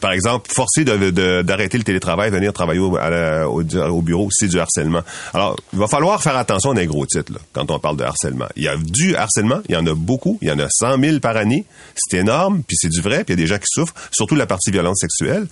Par 0.00 0.12
exemple, 0.12 0.50
forcer 0.52 0.84
de- 0.84 1.10
de- 1.10 1.42
d'arrêter 1.42 1.78
le 1.78 1.84
télétravail, 1.84 2.30
venir 2.30 2.52
travailler 2.52 2.80
au, 2.80 2.96
à 2.96 3.10
la- 3.10 3.48
au, 3.48 3.62
au 3.62 4.02
bureau, 4.02 4.28
c'est 4.32 4.48
du 4.48 4.58
harcèlement. 4.58 5.02
Alors, 5.34 5.56
il 5.72 5.78
va 5.78 5.86
falloir 5.88 6.22
faire 6.22 6.36
attention 6.36 6.72
à 6.72 6.74
des 6.74 6.86
gros 6.86 7.06
titres 7.06 7.32
là, 7.32 7.38
quand 7.52 7.70
on 7.70 7.78
parle 7.78 7.96
de 7.96 8.04
harcèlement. 8.04 8.46
Il 8.56 8.64
y 8.64 8.68
a 8.68 8.76
du 8.76 9.14
harcèlement, 9.14 9.60
il 9.68 9.74
y 9.74 9.78
en 9.78 9.86
a 9.86 9.94
beaucoup, 9.94 10.38
il 10.42 10.48
y 10.48 10.50
en 10.50 10.58
a 10.58 10.66
100 10.70 10.98
000 11.00 11.20
par 11.20 11.36
année, 11.36 11.64
c'est 11.96 12.18
énorme, 12.18 12.62
puis 12.66 12.76
c'est 12.80 12.88
du 12.88 13.00
vrai, 13.00 13.24
puis 13.24 13.34
il 13.34 13.38
y 13.38 13.42
a 13.42 13.44
des 13.44 13.46
gens 13.46 13.58
qui 13.58 13.66
souffrent, 13.68 13.94
surtout 14.10 14.34
la 14.34 14.46
partie 14.46 14.70
violence 14.70 14.98
sexuelle. 15.00 15.46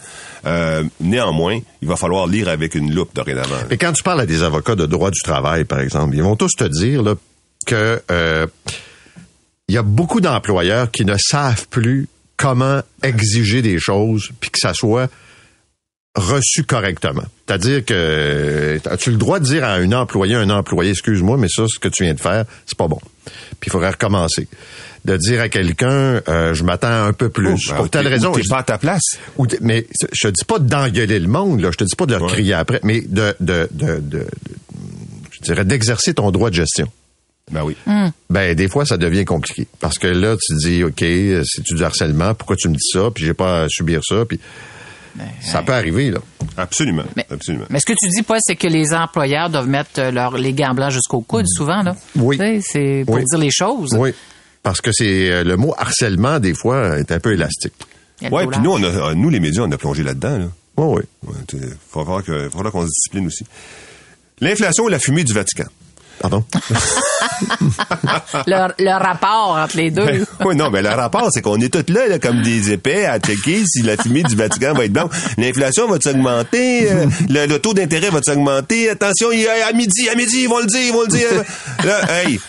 Euh, 0.46 0.82
néanmoins, 1.00 1.60
il 1.82 1.88
va 1.88 1.96
falloir 1.96 2.26
lire 2.26 2.48
avec 2.48 2.74
une 2.74 2.92
loupe 2.94 3.14
dorénavant. 3.14 3.56
Mais 3.70 3.76
quand 3.76 3.92
tu 3.92 4.02
parles 4.02 4.20
à 4.20 4.26
des 4.26 4.42
avocats 4.42 4.74
de 4.74 4.86
droit 4.86 5.10
du 5.10 5.20
travail, 5.20 5.64
par 5.64 5.80
exemple, 5.80 6.14
ils 6.16 6.22
vont 6.22 6.36
tous 6.36 6.52
te 6.56 6.64
dire 6.64 7.02
là, 7.02 7.14
que 7.64 8.02
euh, 8.11 8.47
il 9.68 9.75
y 9.75 9.78
a 9.78 9.83
beaucoup 9.83 10.21
d'employeurs 10.21 10.90
qui 10.90 11.04
ne 11.04 11.16
savent 11.18 11.66
plus 11.68 12.09
comment 12.37 12.80
exiger 13.02 13.62
des 13.62 13.78
choses 13.78 14.30
puis 14.40 14.50
que 14.50 14.59
ça 14.59 14.75
soit 14.75 15.09
reçu 16.16 16.62
correctement. 16.62 17.25
C'est-à-dire 17.47 17.85
que 17.85 18.78
as-tu 18.88 19.11
le 19.11 19.16
droit 19.16 19.40
de 19.40 19.44
dire 19.44 19.64
à 19.64 19.75
un 19.75 19.90
employé, 19.92 20.35
un 20.37 20.49
employé, 20.50 20.90
excuse-moi, 20.92 21.37
mais 21.38 21.49
ça, 21.49 21.64
ce 21.66 21.78
que 21.80 21.88
tu 21.88 22.04
viens 22.04 22.14
de 22.14 22.21
faire, 22.21 22.44
c'est 22.66 22.78
pas 22.78 22.87
bon. 22.88 23.00
Puis 23.59 23.68
il 23.68 23.71
faudrait 23.73 23.90
recommencer. 23.90 24.47
De 25.04 25.16
dire 25.18 25.40
à 25.42 25.49
quelqu'un, 25.50 26.23
euh, 26.28 26.54
je 26.54 26.62
m'attends 26.64 27.04
un 27.06 27.12
peu 27.12 27.28
plus. 27.28 27.68
Oh, 27.71 27.75
pour 27.75 27.90
telle 27.90 28.06
raison. 28.09 28.33
t'es 28.33 28.42
pas 28.49 28.59
à 28.59 28.62
ta 28.62 28.78
place. 28.78 29.02
ou 29.37 29.47
mais 29.61 29.87
je 30.12 30.28
te 30.28 30.33
dis 30.33 30.44
pas 30.47 30.59
d'engueuler 30.59 31.18
le 31.18 31.28
monde, 31.28 31.61
là. 31.61 31.71
Je 31.73 31.76
te 31.76 31.85
dis 31.85 31.94
pas 31.97 32.06
de 32.06 32.12
leur 32.12 32.23
Ouais. 32.23 32.33
crier 32.33 32.54
après, 32.54 32.80
mais 32.85 33.00
de, 33.02 33.35
de, 33.40 33.68
de, 33.73 33.97
de- 33.97 34.00
de- 34.00 34.26
je 35.30 35.40
dirais 35.42 35.64
d'exercer 35.66 36.14
ton 36.14 36.30
droit 36.30 36.49
de 36.49 36.54
gestion. 36.54 36.88
Ben 37.52 37.62
oui. 37.62 37.76
Ben 38.30 38.54
des 38.54 38.68
fois 38.68 38.86
ça 38.86 38.96
devient 38.96 39.24
compliqué 39.24 39.66
parce 39.80 39.98
que 39.98 40.06
là 40.06 40.34
tu 40.40 40.54
dis 40.56 40.82
ok 40.82 40.98
c'est 41.44 41.62
du 41.62 41.82
harcèlement 41.84 42.34
pourquoi 42.34 42.56
tu 42.56 42.68
me 42.68 42.74
dis 42.74 42.88
ça 42.92 43.10
puis 43.14 43.24
j'ai 43.24 43.34
pas 43.34 43.64
à 43.64 43.68
subir 43.68 44.00
ça 44.02 44.24
puis 44.26 44.40
ça 45.40 45.62
peut 45.62 45.72
arriver 45.74 46.10
là. 46.10 46.18
Absolument. 46.56 47.04
Mais- 47.16 47.26
Absolument. 47.30 47.66
Mais 47.70 47.78
ce 47.80 47.86
que 47.86 47.92
tu 47.92 48.08
dis, 48.08 48.22
Paul, 48.22 48.38
c'est 48.40 48.56
que 48.56 48.66
les 48.66 48.92
employeurs 48.94 49.48
doivent 49.50 49.68
mettre 49.68 49.90
euh, 49.98 50.10
leur, 50.10 50.36
les 50.36 50.52
gants 50.52 50.74
blancs 50.74 50.90
jusqu'au 50.90 51.20
coude, 51.20 51.46
souvent, 51.48 51.82
là. 51.82 51.96
Oui. 52.16 52.36
Tu 52.38 52.44
sais, 52.44 52.60
C'est 52.62 53.04
pour 53.06 53.14
Oui. 53.16 53.24
dire 53.30 53.38
les 53.38 53.50
choses. 53.50 53.90
Oui 53.96 54.12
parce 54.64 54.80
que 54.80 54.90
c'est 54.92 55.30
euh, 55.30 55.44
le 55.44 55.56
mot 55.56 55.74
harcèlement 55.76 56.40
des 56.40 56.54
fois 56.54 56.98
est 56.98 57.12
un 57.12 57.20
peu 57.20 57.32
élastique. 57.34 57.74
Ouais, 58.30 58.46
puis 58.46 58.60
nous, 58.62 58.70
on 58.72 58.82
a, 58.82 58.86
euh, 58.86 59.14
nous, 59.14 59.28
les 59.28 59.38
médias, 59.38 59.62
on 59.62 59.70
a 59.70 59.76
plongé 59.76 60.02
là-dedans. 60.02 60.38
Là. 60.38 60.46
Oui 60.78 61.02
oui. 61.24 61.30
Ouais, 61.52 61.60
faut 61.90 62.02
falloir 62.04 62.72
qu'on 62.72 62.82
se 62.82 62.86
discipline 62.88 63.26
aussi. 63.26 63.44
L'inflation 64.40 64.88
et 64.88 64.90
la 64.90 64.98
fumée 64.98 65.22
du 65.22 65.32
Vatican. 65.34 65.64
Pardon? 66.24 66.42
le, 68.46 68.68
le 68.78 68.98
rapport 68.98 69.58
entre 69.62 69.76
les 69.76 69.90
deux. 69.90 70.06
Ben, 70.06 70.24
oui, 70.46 70.56
non, 70.56 70.70
mais 70.70 70.80
le 70.80 70.88
rapport, 70.88 71.28
c'est 71.30 71.42
qu'on 71.42 71.60
est 71.60 71.68
tous 71.68 71.92
là, 71.92 72.08
là, 72.08 72.18
comme 72.18 72.40
des 72.40 72.72
épais, 72.72 73.04
à 73.04 73.18
checker 73.18 73.62
si 73.66 73.82
la 73.82 73.98
fumée 73.98 74.22
du 74.22 74.34
Vatican 74.34 74.72
va 74.72 74.86
être 74.86 74.92
blanche. 74.94 75.10
L'inflation 75.36 75.86
va 75.86 75.98
s'augmenter, 76.02 76.90
euh, 76.90 77.06
le, 77.28 77.44
le 77.44 77.58
taux 77.58 77.74
d'intérêt 77.74 78.08
va 78.08 78.22
s'augmenter. 78.22 78.88
Attention, 78.88 79.32
il 79.32 79.46
à 79.46 79.70
midi, 79.74 80.08
à 80.08 80.14
midi, 80.14 80.44
ils 80.44 80.48
vont 80.48 80.60
le 80.60 80.66
dire, 80.66 80.80
ils 80.80 80.92
vont 80.94 81.02
le 81.02 81.08
dire. 81.08 81.28
Là, 81.84 82.22
hey, 82.22 82.40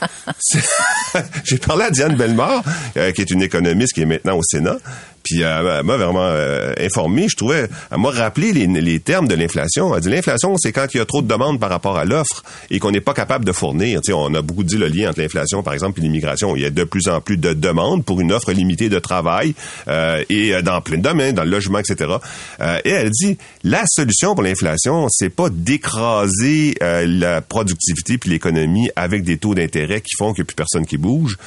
j'ai 1.43 1.57
parlé 1.57 1.83
à 1.83 1.91
Diane 1.91 2.15
Bellemare, 2.15 2.63
euh, 2.95 3.11
qui 3.11 3.23
est 3.23 3.31
une 3.31 3.41
économiste 3.41 3.91
qui 3.91 4.03
est 4.03 4.05
maintenant 4.05 4.37
au 4.37 4.43
Sénat. 4.43 4.77
Puis 5.25 5.43
euh, 5.43 5.79
elle 5.79 5.85
m'a 5.85 5.97
vraiment 5.97 6.27
euh, 6.27 6.73
informé. 6.79 7.27
Je 7.27 7.35
trouvais, 7.35 7.67
elle 7.91 7.97
m'a 7.97 8.11
rappelé 8.11 8.53
les, 8.53 8.67
les 8.67 8.99
termes 8.99 9.27
de 9.27 9.35
l'inflation. 9.35 9.93
Elle 9.95 10.01
dit 10.01 10.09
l'inflation, 10.09 10.55
c'est 10.57 10.71
quand 10.71 10.85
il 10.93 10.97
y 10.97 10.99
a 10.99 11.05
trop 11.05 11.21
de 11.21 11.27
demandes 11.27 11.59
par 11.59 11.69
rapport 11.69 11.97
à 11.97 12.05
l'offre 12.05 12.43
et 12.69 12.79
qu'on 12.79 12.91
n'est 12.91 13.01
pas 13.01 13.13
capable 13.13 13.43
de 13.43 13.51
fournir. 13.51 14.01
Tu 14.01 14.13
on 14.13 14.33
a 14.33 14.41
beaucoup 14.41 14.63
dit 14.63 14.77
le 14.77 14.87
lien 14.87 15.09
entre 15.09 15.19
l'inflation, 15.19 15.63
par 15.63 15.73
exemple, 15.73 15.99
et 15.99 16.03
l'immigration. 16.03 16.55
Il 16.55 16.61
y 16.61 16.65
a 16.65 16.69
de 16.69 16.83
plus 16.83 17.07
en 17.09 17.21
plus 17.21 17.37
de 17.37 17.53
demandes 17.53 18.05
pour 18.05 18.21
une 18.21 18.31
offre 18.31 18.51
limitée 18.51 18.89
de 18.89 18.99
travail 18.99 19.55
euh, 19.87 20.23
et 20.29 20.53
euh, 20.53 20.61
dans 20.61 20.79
plein 20.81 20.97
de 20.97 21.01
domaines, 21.01 21.35
dans 21.35 21.43
le 21.43 21.49
logement, 21.49 21.79
etc. 21.79 22.15
Euh, 22.61 22.79
et 22.85 22.91
elle 22.91 23.09
dit 23.09 23.37
la 23.63 23.83
solution 23.87 24.35
pour 24.35 24.43
l'inflation, 24.43 25.07
c'est 25.09 25.29
pas 25.29 25.49
d'écraser 25.49 26.75
euh, 26.83 27.05
la 27.07 27.41
productivité 27.41 28.17
puis 28.17 28.29
l'économie 28.29 28.89
avec 28.95 29.23
des 29.23 29.37
taux 29.37 29.55
d'intérêt 29.55 30.01
qui 30.01 30.15
font 30.17 30.33
qu'il 30.33 30.41
n'y 30.41 30.45
a 30.45 30.47
plus 30.47 30.55
personne 30.55 30.85
qui 30.85 30.97
bouge 30.97 31.37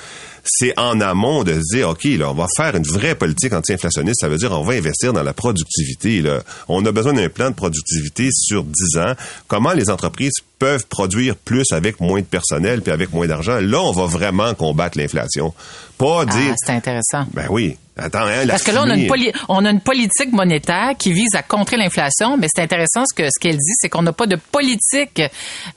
c'est 0.51 0.79
en 0.79 1.01
amont 1.01 1.45
de 1.45 1.55
se 1.55 1.77
dire, 1.77 1.89
OK, 1.91 2.05
là, 2.05 2.31
on 2.31 2.35
va 2.35 2.47
faire 2.57 2.75
une 2.75 2.85
vraie 2.85 3.15
politique 3.15 3.53
anti-inflationniste. 3.53 4.21
Ça 4.21 4.29
veut 4.29 4.37
dire 4.37 4.53
on 4.53 4.63
va 4.63 4.75
investir 4.75 5.13
dans 5.13 5.23
la 5.23 5.33
productivité. 5.33 6.21
Là. 6.23 6.41
On 6.69 6.85
a 6.87 6.93
besoin 6.93 7.13
d'un 7.13 7.29
plan 7.29 7.51
de 7.51 7.55
productivité 7.55 8.31
sur 8.33 8.65
10 8.65 8.99
ans. 8.99 9.13
Comment 9.47 9.73
les 9.73 9.91
entreprises 9.91 10.33
peuvent 10.59 10.87
produire 10.89 11.37
plus 11.37 11.71
avec 11.73 12.01
moins 12.01 12.21
de 12.21 12.27
personnel 12.27 12.83
puis 12.83 12.93
avec 12.93 13.13
moins 13.13 13.27
d'argent? 13.27 13.59
Là, 13.61 13.81
on 13.81 13.93
va 13.93 14.07
vraiment 14.07 14.55
combattre 14.55 14.99
l'inflation. 14.99 15.53
Pas 15.99 16.25
dire... 16.25 16.53
Ah, 16.53 16.55
c'est 16.57 16.73
intéressant. 16.73 17.25
Ben 17.35 17.47
oui. 17.51 17.77
Attends, 18.01 18.27
hein, 18.27 18.45
la 18.45 18.55
Parce 18.55 18.63
que 18.63 18.71
là, 18.71 18.85
on 18.85 18.91
a, 18.91 18.95
une 18.95 19.33
on 19.49 19.65
a 19.65 19.71
une 19.71 19.81
politique 19.81 20.33
monétaire 20.33 20.93
qui 20.97 21.13
vise 21.13 21.35
à 21.35 21.43
contrer 21.43 21.77
l'inflation, 21.77 22.37
mais 22.37 22.47
c'est 22.49 22.63
intéressant 22.63 23.05
ce 23.05 23.15
que 23.15 23.25
ce 23.25 23.41
qu'elle 23.41 23.57
dit, 23.57 23.73
c'est 23.81 23.89
qu'on 23.89 24.03
n'a 24.03 24.13
pas 24.13 24.27
de 24.27 24.37
politique, 24.37 25.21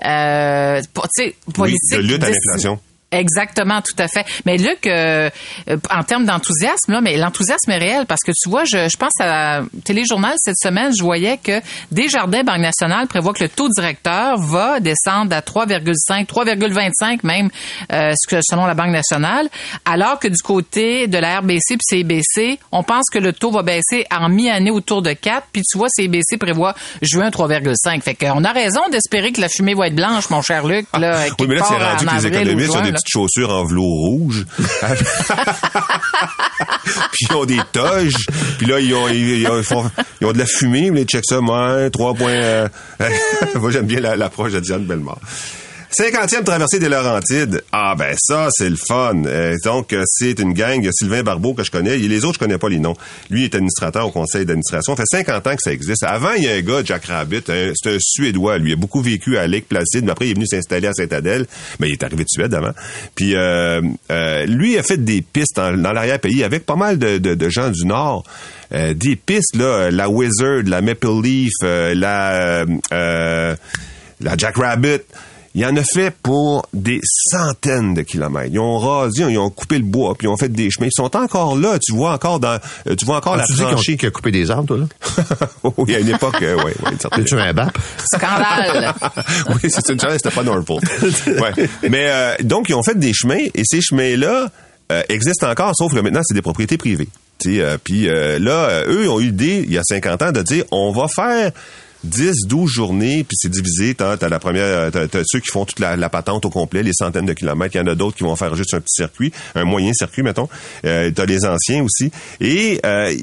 euh, 0.06 0.82
Oui, 1.18 1.36
politique 1.52 1.92
de 1.94 1.98
lutte 1.98 2.24
à 2.24 2.30
l'inflation. 2.30 2.80
Exactement, 3.12 3.82
tout 3.82 3.96
à 4.02 4.08
fait. 4.08 4.26
Mais 4.46 4.58
Luc, 4.58 4.88
euh, 4.88 5.30
euh, 5.70 5.78
en 5.94 6.04
termes 6.04 6.26
d'enthousiasme, 6.26 6.94
là, 6.94 7.02
mais 7.02 7.18
l'enthousiasme 7.18 7.70
est 7.72 7.78
réel 7.78 8.06
parce 8.06 8.22
que 8.22 8.32
tu 8.32 8.50
vois, 8.50 8.64
je, 8.64 8.88
je 8.90 8.98
pense 8.98 9.12
à 9.20 9.62
Téléjournal 9.84 10.34
cette 10.38 10.58
semaine, 10.58 10.92
je 10.98 11.04
voyais 11.04 11.38
que 11.38 11.60
Desjardins 11.92 12.44
Banque 12.44 12.60
Nationale 12.60 13.08
prévoit 13.08 13.34
que 13.34 13.44
le 13.44 13.50
taux 13.50 13.68
directeur 13.68 14.38
va 14.38 14.80
descendre 14.80 15.36
à 15.36 15.42
3,5, 15.42 16.26
3,25 16.26 17.20
même, 17.24 17.50
euh, 17.92 18.14
selon 18.42 18.66
la 18.66 18.76
Banque 18.76 18.92
Nationale, 18.92 19.50
alors 19.84 20.18
que 20.18 20.30
du 20.30 20.42
côté 20.42 21.08
de 21.08 21.18
la 21.18 21.40
RBC 21.40 21.78
puis 21.78 21.80
CIBC, 21.82 22.60
on 22.72 22.84
pense 22.84 23.06
que 23.12 23.20
le 23.20 23.34
taux 23.34 23.52
va 23.52 23.62
baisser 23.64 24.06
en 24.10 24.30
mi-année 24.30 24.72
autour 24.72 25.02
de 25.02 25.12
4, 25.12 25.48
puis 25.52 25.64
tu 25.70 25.78
vois, 25.78 25.90
CIBC 25.90 26.38
prévoit 26.40 26.76
juin 27.02 27.30
3,5. 27.30 28.02
Fait 28.02 28.16
qu'on 28.16 28.44
a 28.46 28.52
raison 28.54 28.82
d'espérer 28.90 29.34
que 29.34 29.42
la 29.42 29.50
fumée 29.50 29.74
va 29.74 29.88
être 29.88 29.96
blanche, 29.96 30.30
mon 30.30 30.42
cher 30.42 30.66
Luc. 30.66 30.86
Là, 30.98 31.26
Oui, 31.40 31.48
mais 31.48 31.56
là, 31.56 31.66
c'est 31.68 31.76
rendu 31.76 32.06
que 32.06 32.16
les 32.16 32.28
économistes 32.28 33.01
ont 33.02 33.26
petites 33.26 33.34
chaussures 33.36 33.50
en 33.54 33.66
velours 33.66 33.88
rouge. 34.08 34.46
puis 37.12 37.26
ils 37.30 37.36
ont 37.36 37.46
des 37.46 37.60
toges. 37.72 38.14
Puis 38.58 38.68
là, 38.68 38.80
ils 38.80 38.94
ont, 38.94 39.08
ils, 39.10 39.42
ils 39.42 39.64
font- 39.64 39.90
ils 40.20 40.28
ont 40.28 40.34
de 40.34 40.40
la 40.40 40.46
fumée. 40.46 40.92
Ils 40.96 41.06
checkent 41.06 41.26
ça. 41.26 41.42
Moi, 41.42 41.90
3 41.90 42.14
points... 42.14 42.32
euh, 42.32 42.68
Moi, 43.56 43.72
j'aime 43.72 43.86
bien 43.88 44.00
la- 44.00 44.16
l'approche 44.16 44.52
de 44.54 44.60
Diane 44.60 44.86
Bellemare. 44.86 45.20
50e 45.92 46.44
traversée 46.46 46.80
des 46.80 46.88
Laurentides. 46.88 47.64
Ah 47.74 47.96
ben 47.98 48.16
ça, 48.18 48.48
c'est 48.52 48.70
le 48.70 48.78
fun. 48.78 49.24
Euh, 49.26 49.58
donc, 49.66 49.92
euh, 49.92 50.04
c'est 50.06 50.40
une 50.40 50.54
gang. 50.54 50.80
Il 50.82 50.90
Sylvain 50.94 51.22
Barbeau 51.22 51.54
que 51.54 51.64
je 51.64 51.72
connais. 51.72 51.98
Les 51.98 52.24
autres, 52.24 52.36
je 52.36 52.40
connais 52.40 52.58
pas 52.58 52.70
les 52.70 52.80
noms. 52.80 52.96
Lui 53.30 53.44
est 53.44 53.56
administrateur 53.56 54.08
au 54.08 54.12
conseil 54.12 54.46
d'administration. 54.46 54.96
Ça 54.96 55.04
fait 55.04 55.24
50 55.26 55.48
ans 55.48 55.56
que 55.56 55.62
ça 55.62 55.74
existe. 55.74 56.04
Avant, 56.04 56.32
il 56.38 56.44
y 56.46 56.50
a 56.50 56.54
un 56.54 56.62
gars, 56.62 56.82
Jack 56.86 57.06
Rabbit. 57.06 57.44
C'est 57.46 57.96
un 57.96 57.98
Suédois. 58.00 58.58
Lui 58.58 58.72
il 58.72 58.74
a 58.74 58.78
beaucoup 58.78 59.02
vécu 59.02 59.38
à 59.38 59.48
Lake 59.48 59.68
Placide. 59.68 60.06
Mais 60.06 60.12
après, 60.12 60.28
il 60.28 60.32
est 60.32 60.36
venu 60.36 60.48
s'installer 60.48 60.88
à 60.88 60.94
Saint-Adèle. 60.94 61.46
Mais 61.80 61.90
il 61.90 61.94
est 61.94 62.04
arrivé 62.04 62.24
de 62.24 62.30
Suède 62.30 62.54
avant. 62.54 62.72
Puis, 63.14 63.36
euh, 63.36 63.82
euh, 64.12 64.46
lui 64.46 64.78
a 64.78 64.84
fait 64.84 65.04
des 65.04 65.22
pistes 65.22 65.58
dans, 65.58 65.72
l'arrière-pays 65.94 66.46
avec 66.46 66.66
pas 66.66 66.78
mal 66.78 66.98
de, 67.00 67.18
de- 67.18 67.50
gens 67.50 67.70
du 67.70 67.86
Nord. 67.86 68.24
Euh, 68.74 68.94
des 68.94 69.18
pistes, 69.18 69.58
là, 69.58 69.92
la 69.92 70.08
Wizard, 70.10 70.62
la 70.66 70.82
Maple 70.82 71.22
Leaf, 71.22 71.52
la... 71.62 72.64
la 72.92 74.38
Jack 74.38 74.56
Rabbit. 74.56 75.02
Il 75.54 75.66
en 75.66 75.76
a 75.76 75.84
fait 75.84 76.12
pour 76.24 76.66
des 76.74 77.02
centaines 77.04 77.94
de 77.94 78.02
kilomètres. 78.04 78.50
Ils 78.54 78.60
ont 78.60 78.78
rasé, 78.80 79.24
ils 79.30 79.38
ont 79.38 79.50
coupé 79.50 79.78
le 79.78 79.84
bois, 79.84 80.16
puis 80.18 80.28
ils 80.28 80.30
ont 80.30 80.38
fait 80.38 80.48
des 80.50 80.70
chemins. 80.72 80.88
Ils 80.88 80.96
sont 80.96 81.14
encore 81.18 81.58
là. 81.58 81.78
Tu 81.86 81.92
vois 81.94 82.14
encore 82.14 82.40
dans, 82.40 82.58
euh, 82.88 82.96
tu 82.96 83.04
vois 83.06 83.18
encore 83.18 83.36
la 83.36 83.46
tu 83.46 83.54
dis 83.54 83.60
qu'on- 83.62 83.72
tranchée. 83.72 83.98
qu'il 83.98 84.08
a 84.08 84.12
coupé 84.12 84.32
des 84.32 84.50
arbres, 84.50 84.68
toi, 84.68 84.78
là? 84.78 84.86
Oh, 85.64 85.74
il 85.88 85.94
y 85.94 85.96
a 85.96 86.00
une 86.00 86.08
époque, 86.10 86.42
euh, 86.42 86.56
ouais, 86.58 86.74
ouais, 86.86 86.92
T'es-tu 87.16 87.36
un 87.38 87.54
BAP? 87.54 87.78
Scandale. 88.14 88.94
oui, 89.50 89.70
c'est 89.70 89.90
une 89.90 90.00
chance, 90.00 90.14
c'était 90.14 90.32
pas 90.32 90.44
Norfolk. 90.44 90.84
Ouais. 91.28 91.68
Mais 91.90 92.06
euh, 92.10 92.36
donc, 92.44 92.70
ils 92.70 92.74
ont 92.76 92.84
fait 92.84 92.98
des 92.98 93.14
chemins, 93.14 93.46
et 93.54 93.64
ces 93.66 93.82
chemins-là 93.82 94.48
euh, 94.92 95.04
existent 95.10 95.50
encore, 95.50 95.74
sauf 95.76 95.94
que 95.94 96.00
maintenant, 96.00 96.22
c'est 96.24 96.34
des 96.34 96.42
propriétés 96.42 96.78
privées. 96.78 97.10
Tu 97.44 97.56
sais, 97.56 97.62
euh, 97.62 97.78
Puis 97.84 98.08
euh, 98.08 98.40
là, 98.40 98.70
euh, 98.70 98.86
eux 99.04 99.10
ont 99.10 99.20
eu 99.20 99.26
l'idée, 99.26 99.64
il 99.66 99.72
y 99.74 99.78
a 99.78 99.84
50 99.84 100.22
ans, 100.22 100.32
de 100.32 100.42
dire, 100.42 100.64
on 100.72 100.92
va 100.92 101.08
faire 101.08 101.52
10, 102.04 102.48
12 102.48 102.70
journées, 102.70 103.24
puis 103.24 103.36
c'est 103.36 103.50
divisé. 103.52 103.96
T'as, 103.96 104.18
t'as 104.18 104.30
la 104.30 104.40
première, 104.40 104.64
euh, 104.64 104.92
t'as, 104.92 105.08
t'as 105.08 105.22
ceux 105.26 105.40
qui 105.40 105.50
font 105.52 105.66
toute 105.66 105.80
la, 105.80 105.96
la 105.96 106.10
patente 106.10 106.46
au 106.46 106.50
complet, 106.50 106.84
les 106.84 106.94
centaines 106.94 107.26
de 107.26 107.34
kilomètres. 107.34 107.76
Il 107.76 107.80
y 107.80 107.82
en 107.82 107.88
a 107.88 107.96
d'autres 107.96 108.18
qui 108.18 108.24
vont 108.24 108.36
faire 108.36 108.56
juste 108.56 108.74
un 108.74 108.80
petit 108.80 108.96
circuit, 108.96 109.32
un 109.56 109.64
moyen 109.64 109.94
circuit, 109.94 110.24
mettons. 110.24 110.50
Euh, 110.86 111.12
t'as 111.14 111.26
les 111.26 111.46
anciens 111.46 111.84
aussi. 111.84 112.12
Et 112.40 112.80
euh, 112.86 113.16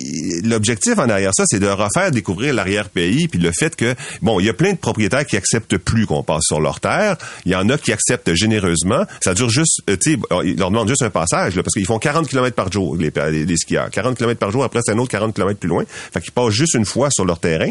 l'objectif 0.45 0.99
en 0.99 1.09
arrière 1.09 1.33
ça, 1.35 1.45
c'est 1.47 1.61
de 1.61 1.67
refaire 1.67 2.11
découvrir 2.11 2.55
l'arrière-pays, 2.55 3.29
puis 3.29 3.39
le 3.39 3.51
fait 3.53 3.75
que, 3.77 3.95
bon, 4.23 4.41
il 4.41 4.47
y 4.47 4.49
a 4.49 4.55
plein 4.55 4.73
de 4.73 4.79
propriétaires 4.79 5.27
qui 5.27 5.37
acceptent 5.37 5.77
plus 5.77 6.07
qu'on 6.07 6.23
passe 6.23 6.45
sur 6.45 6.61
leur 6.61 6.81
terre. 6.81 7.17
Il 7.45 7.53
y 7.53 7.55
en 7.55 7.69
a 7.69 7.79
qui 7.79 7.93
acceptent 7.93 8.35
généreusement. 8.35 9.05
Ça 9.23 9.35
dure 9.35 9.51
juste, 9.51 9.83
euh, 9.89 9.97
tu 9.97 10.13
sais, 10.13 10.19
euh, 10.33 10.43
ils 10.45 10.57
leur 10.57 10.71
demandent 10.71 10.89
juste 10.89 11.03
un 11.03 11.11
passage, 11.11 11.55
là, 11.55 11.63
parce 11.63 11.75
qu'ils 11.75 11.87
font 11.87 11.99
40 11.99 12.29
km 12.29 12.55
par 12.55 12.71
jour, 12.73 12.97
les, 12.97 13.13
les, 13.31 13.45
les 13.45 13.57
skieurs. 13.57 13.91
40 13.91 14.17
km 14.17 14.39
par 14.39 14.51
jour, 14.51 14.65
après 14.65 14.81
c'est 14.85 14.93
un 14.93 14.99
autre 14.99 15.11
40 15.11 15.35
km 15.35 15.59
plus 15.59 15.69
loin. 15.69 15.85
Fait 16.13 16.21
qu'ils 16.21 16.33
passent 16.33 16.51
juste 16.51 16.75
une 16.75 16.85
fois 16.85 17.09
sur 17.11 17.25
leur 17.25 17.39
terrain. 17.39 17.71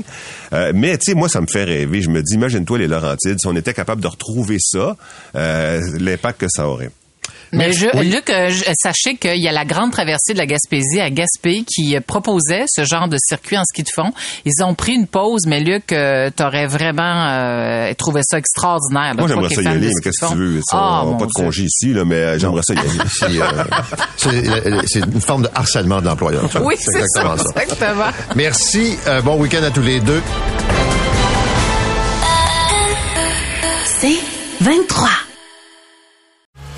Euh, 0.54 0.72
mais, 0.74 0.97
tu 0.98 1.12
sais, 1.12 1.14
moi, 1.16 1.30
ça 1.30 1.42
me 1.42 1.48
fait 1.48 1.64
rêver. 1.64 2.02
Je 2.02 2.10
me 2.10 2.22
dis, 2.22 2.36
imagine-toi 2.36 2.78
les 2.80 2.88
Laurentides, 2.88 3.38
si 3.40 3.48
on 3.48 3.56
était 3.56 3.74
capable 3.74 4.02
de 4.02 4.08
retrouver 4.08 4.58
ça, 4.60 4.96
euh, 5.36 5.82
l'impact 6.00 6.42
que 6.42 6.48
ça 6.50 6.68
aurait. 6.68 6.90
Mais 7.54 7.72
je, 7.72 7.86
Luc, 8.04 8.30
euh, 8.30 8.50
je- 8.50 8.66
sachez 8.78 9.16
qu'il 9.16 9.42
y 9.42 9.48
a 9.48 9.54
la 9.54 9.64
grande 9.64 9.92
traversée 9.94 10.34
de 10.34 10.38
la 10.38 10.46
Gaspésie 10.46 11.00
à 11.00 11.10
Gaspé 11.10 11.64
qui 11.66 11.96
euh, 11.96 12.02
proposait 12.06 12.66
ce 12.68 12.84
genre 12.84 13.08
de 13.08 13.16
circuit 13.26 13.58
en 13.58 13.64
ski 13.64 13.84
de 13.84 13.90
fond. 13.96 14.12
Ils 14.44 14.62
ont 14.66 14.74
pris 14.74 14.96
une 14.96 15.08
pause, 15.08 15.46
mais 15.48 15.62
Luc, 15.62 15.94
euh, 15.94 16.30
t'aurais 16.36 16.68
vraiment 16.68 17.26
euh, 17.30 17.94
trouvé 17.94 18.20
ça 18.26 18.38
extraordinaire. 18.38 19.14
là. 19.14 19.20
Moi, 19.20 19.28
j'aimerais 19.30 19.56
ça 19.56 19.62
y 19.62 19.68
aller, 19.68 19.88
mais 19.88 20.02
qu'est-ce 20.04 20.26
que 20.26 20.32
tu 20.34 20.38
veux? 20.38 20.62
Ça, 20.66 20.78
on 20.78 20.80
a 20.80 21.04
mon 21.06 21.16
pas 21.18 21.26
de 21.26 21.32
congé 21.32 21.64
ici, 21.64 21.94
là, 21.94 22.04
mais 22.04 22.38
j'aimerais 22.38 22.64
ça 22.64 22.74
y 22.74 22.80
aller. 22.80 22.90
C'est, 24.18 24.28
euh, 24.50 24.82
une 25.14 25.22
forme 25.22 25.44
de 25.44 25.50
harcèlement 25.56 26.02
de 26.02 26.06
l'employeur. 26.08 26.50
Oui, 26.66 26.76
c'est 26.78 26.92
ça, 26.92 27.00
exactement 27.00 27.38
ça. 27.38 27.62
exactement. 27.64 28.12
Merci. 28.36 28.98
euh, 29.08 29.22
bon 29.22 29.38
week-end 29.40 29.64
à 29.64 29.72
tous 29.72 29.82
les 29.82 30.02
deux. 30.02 30.22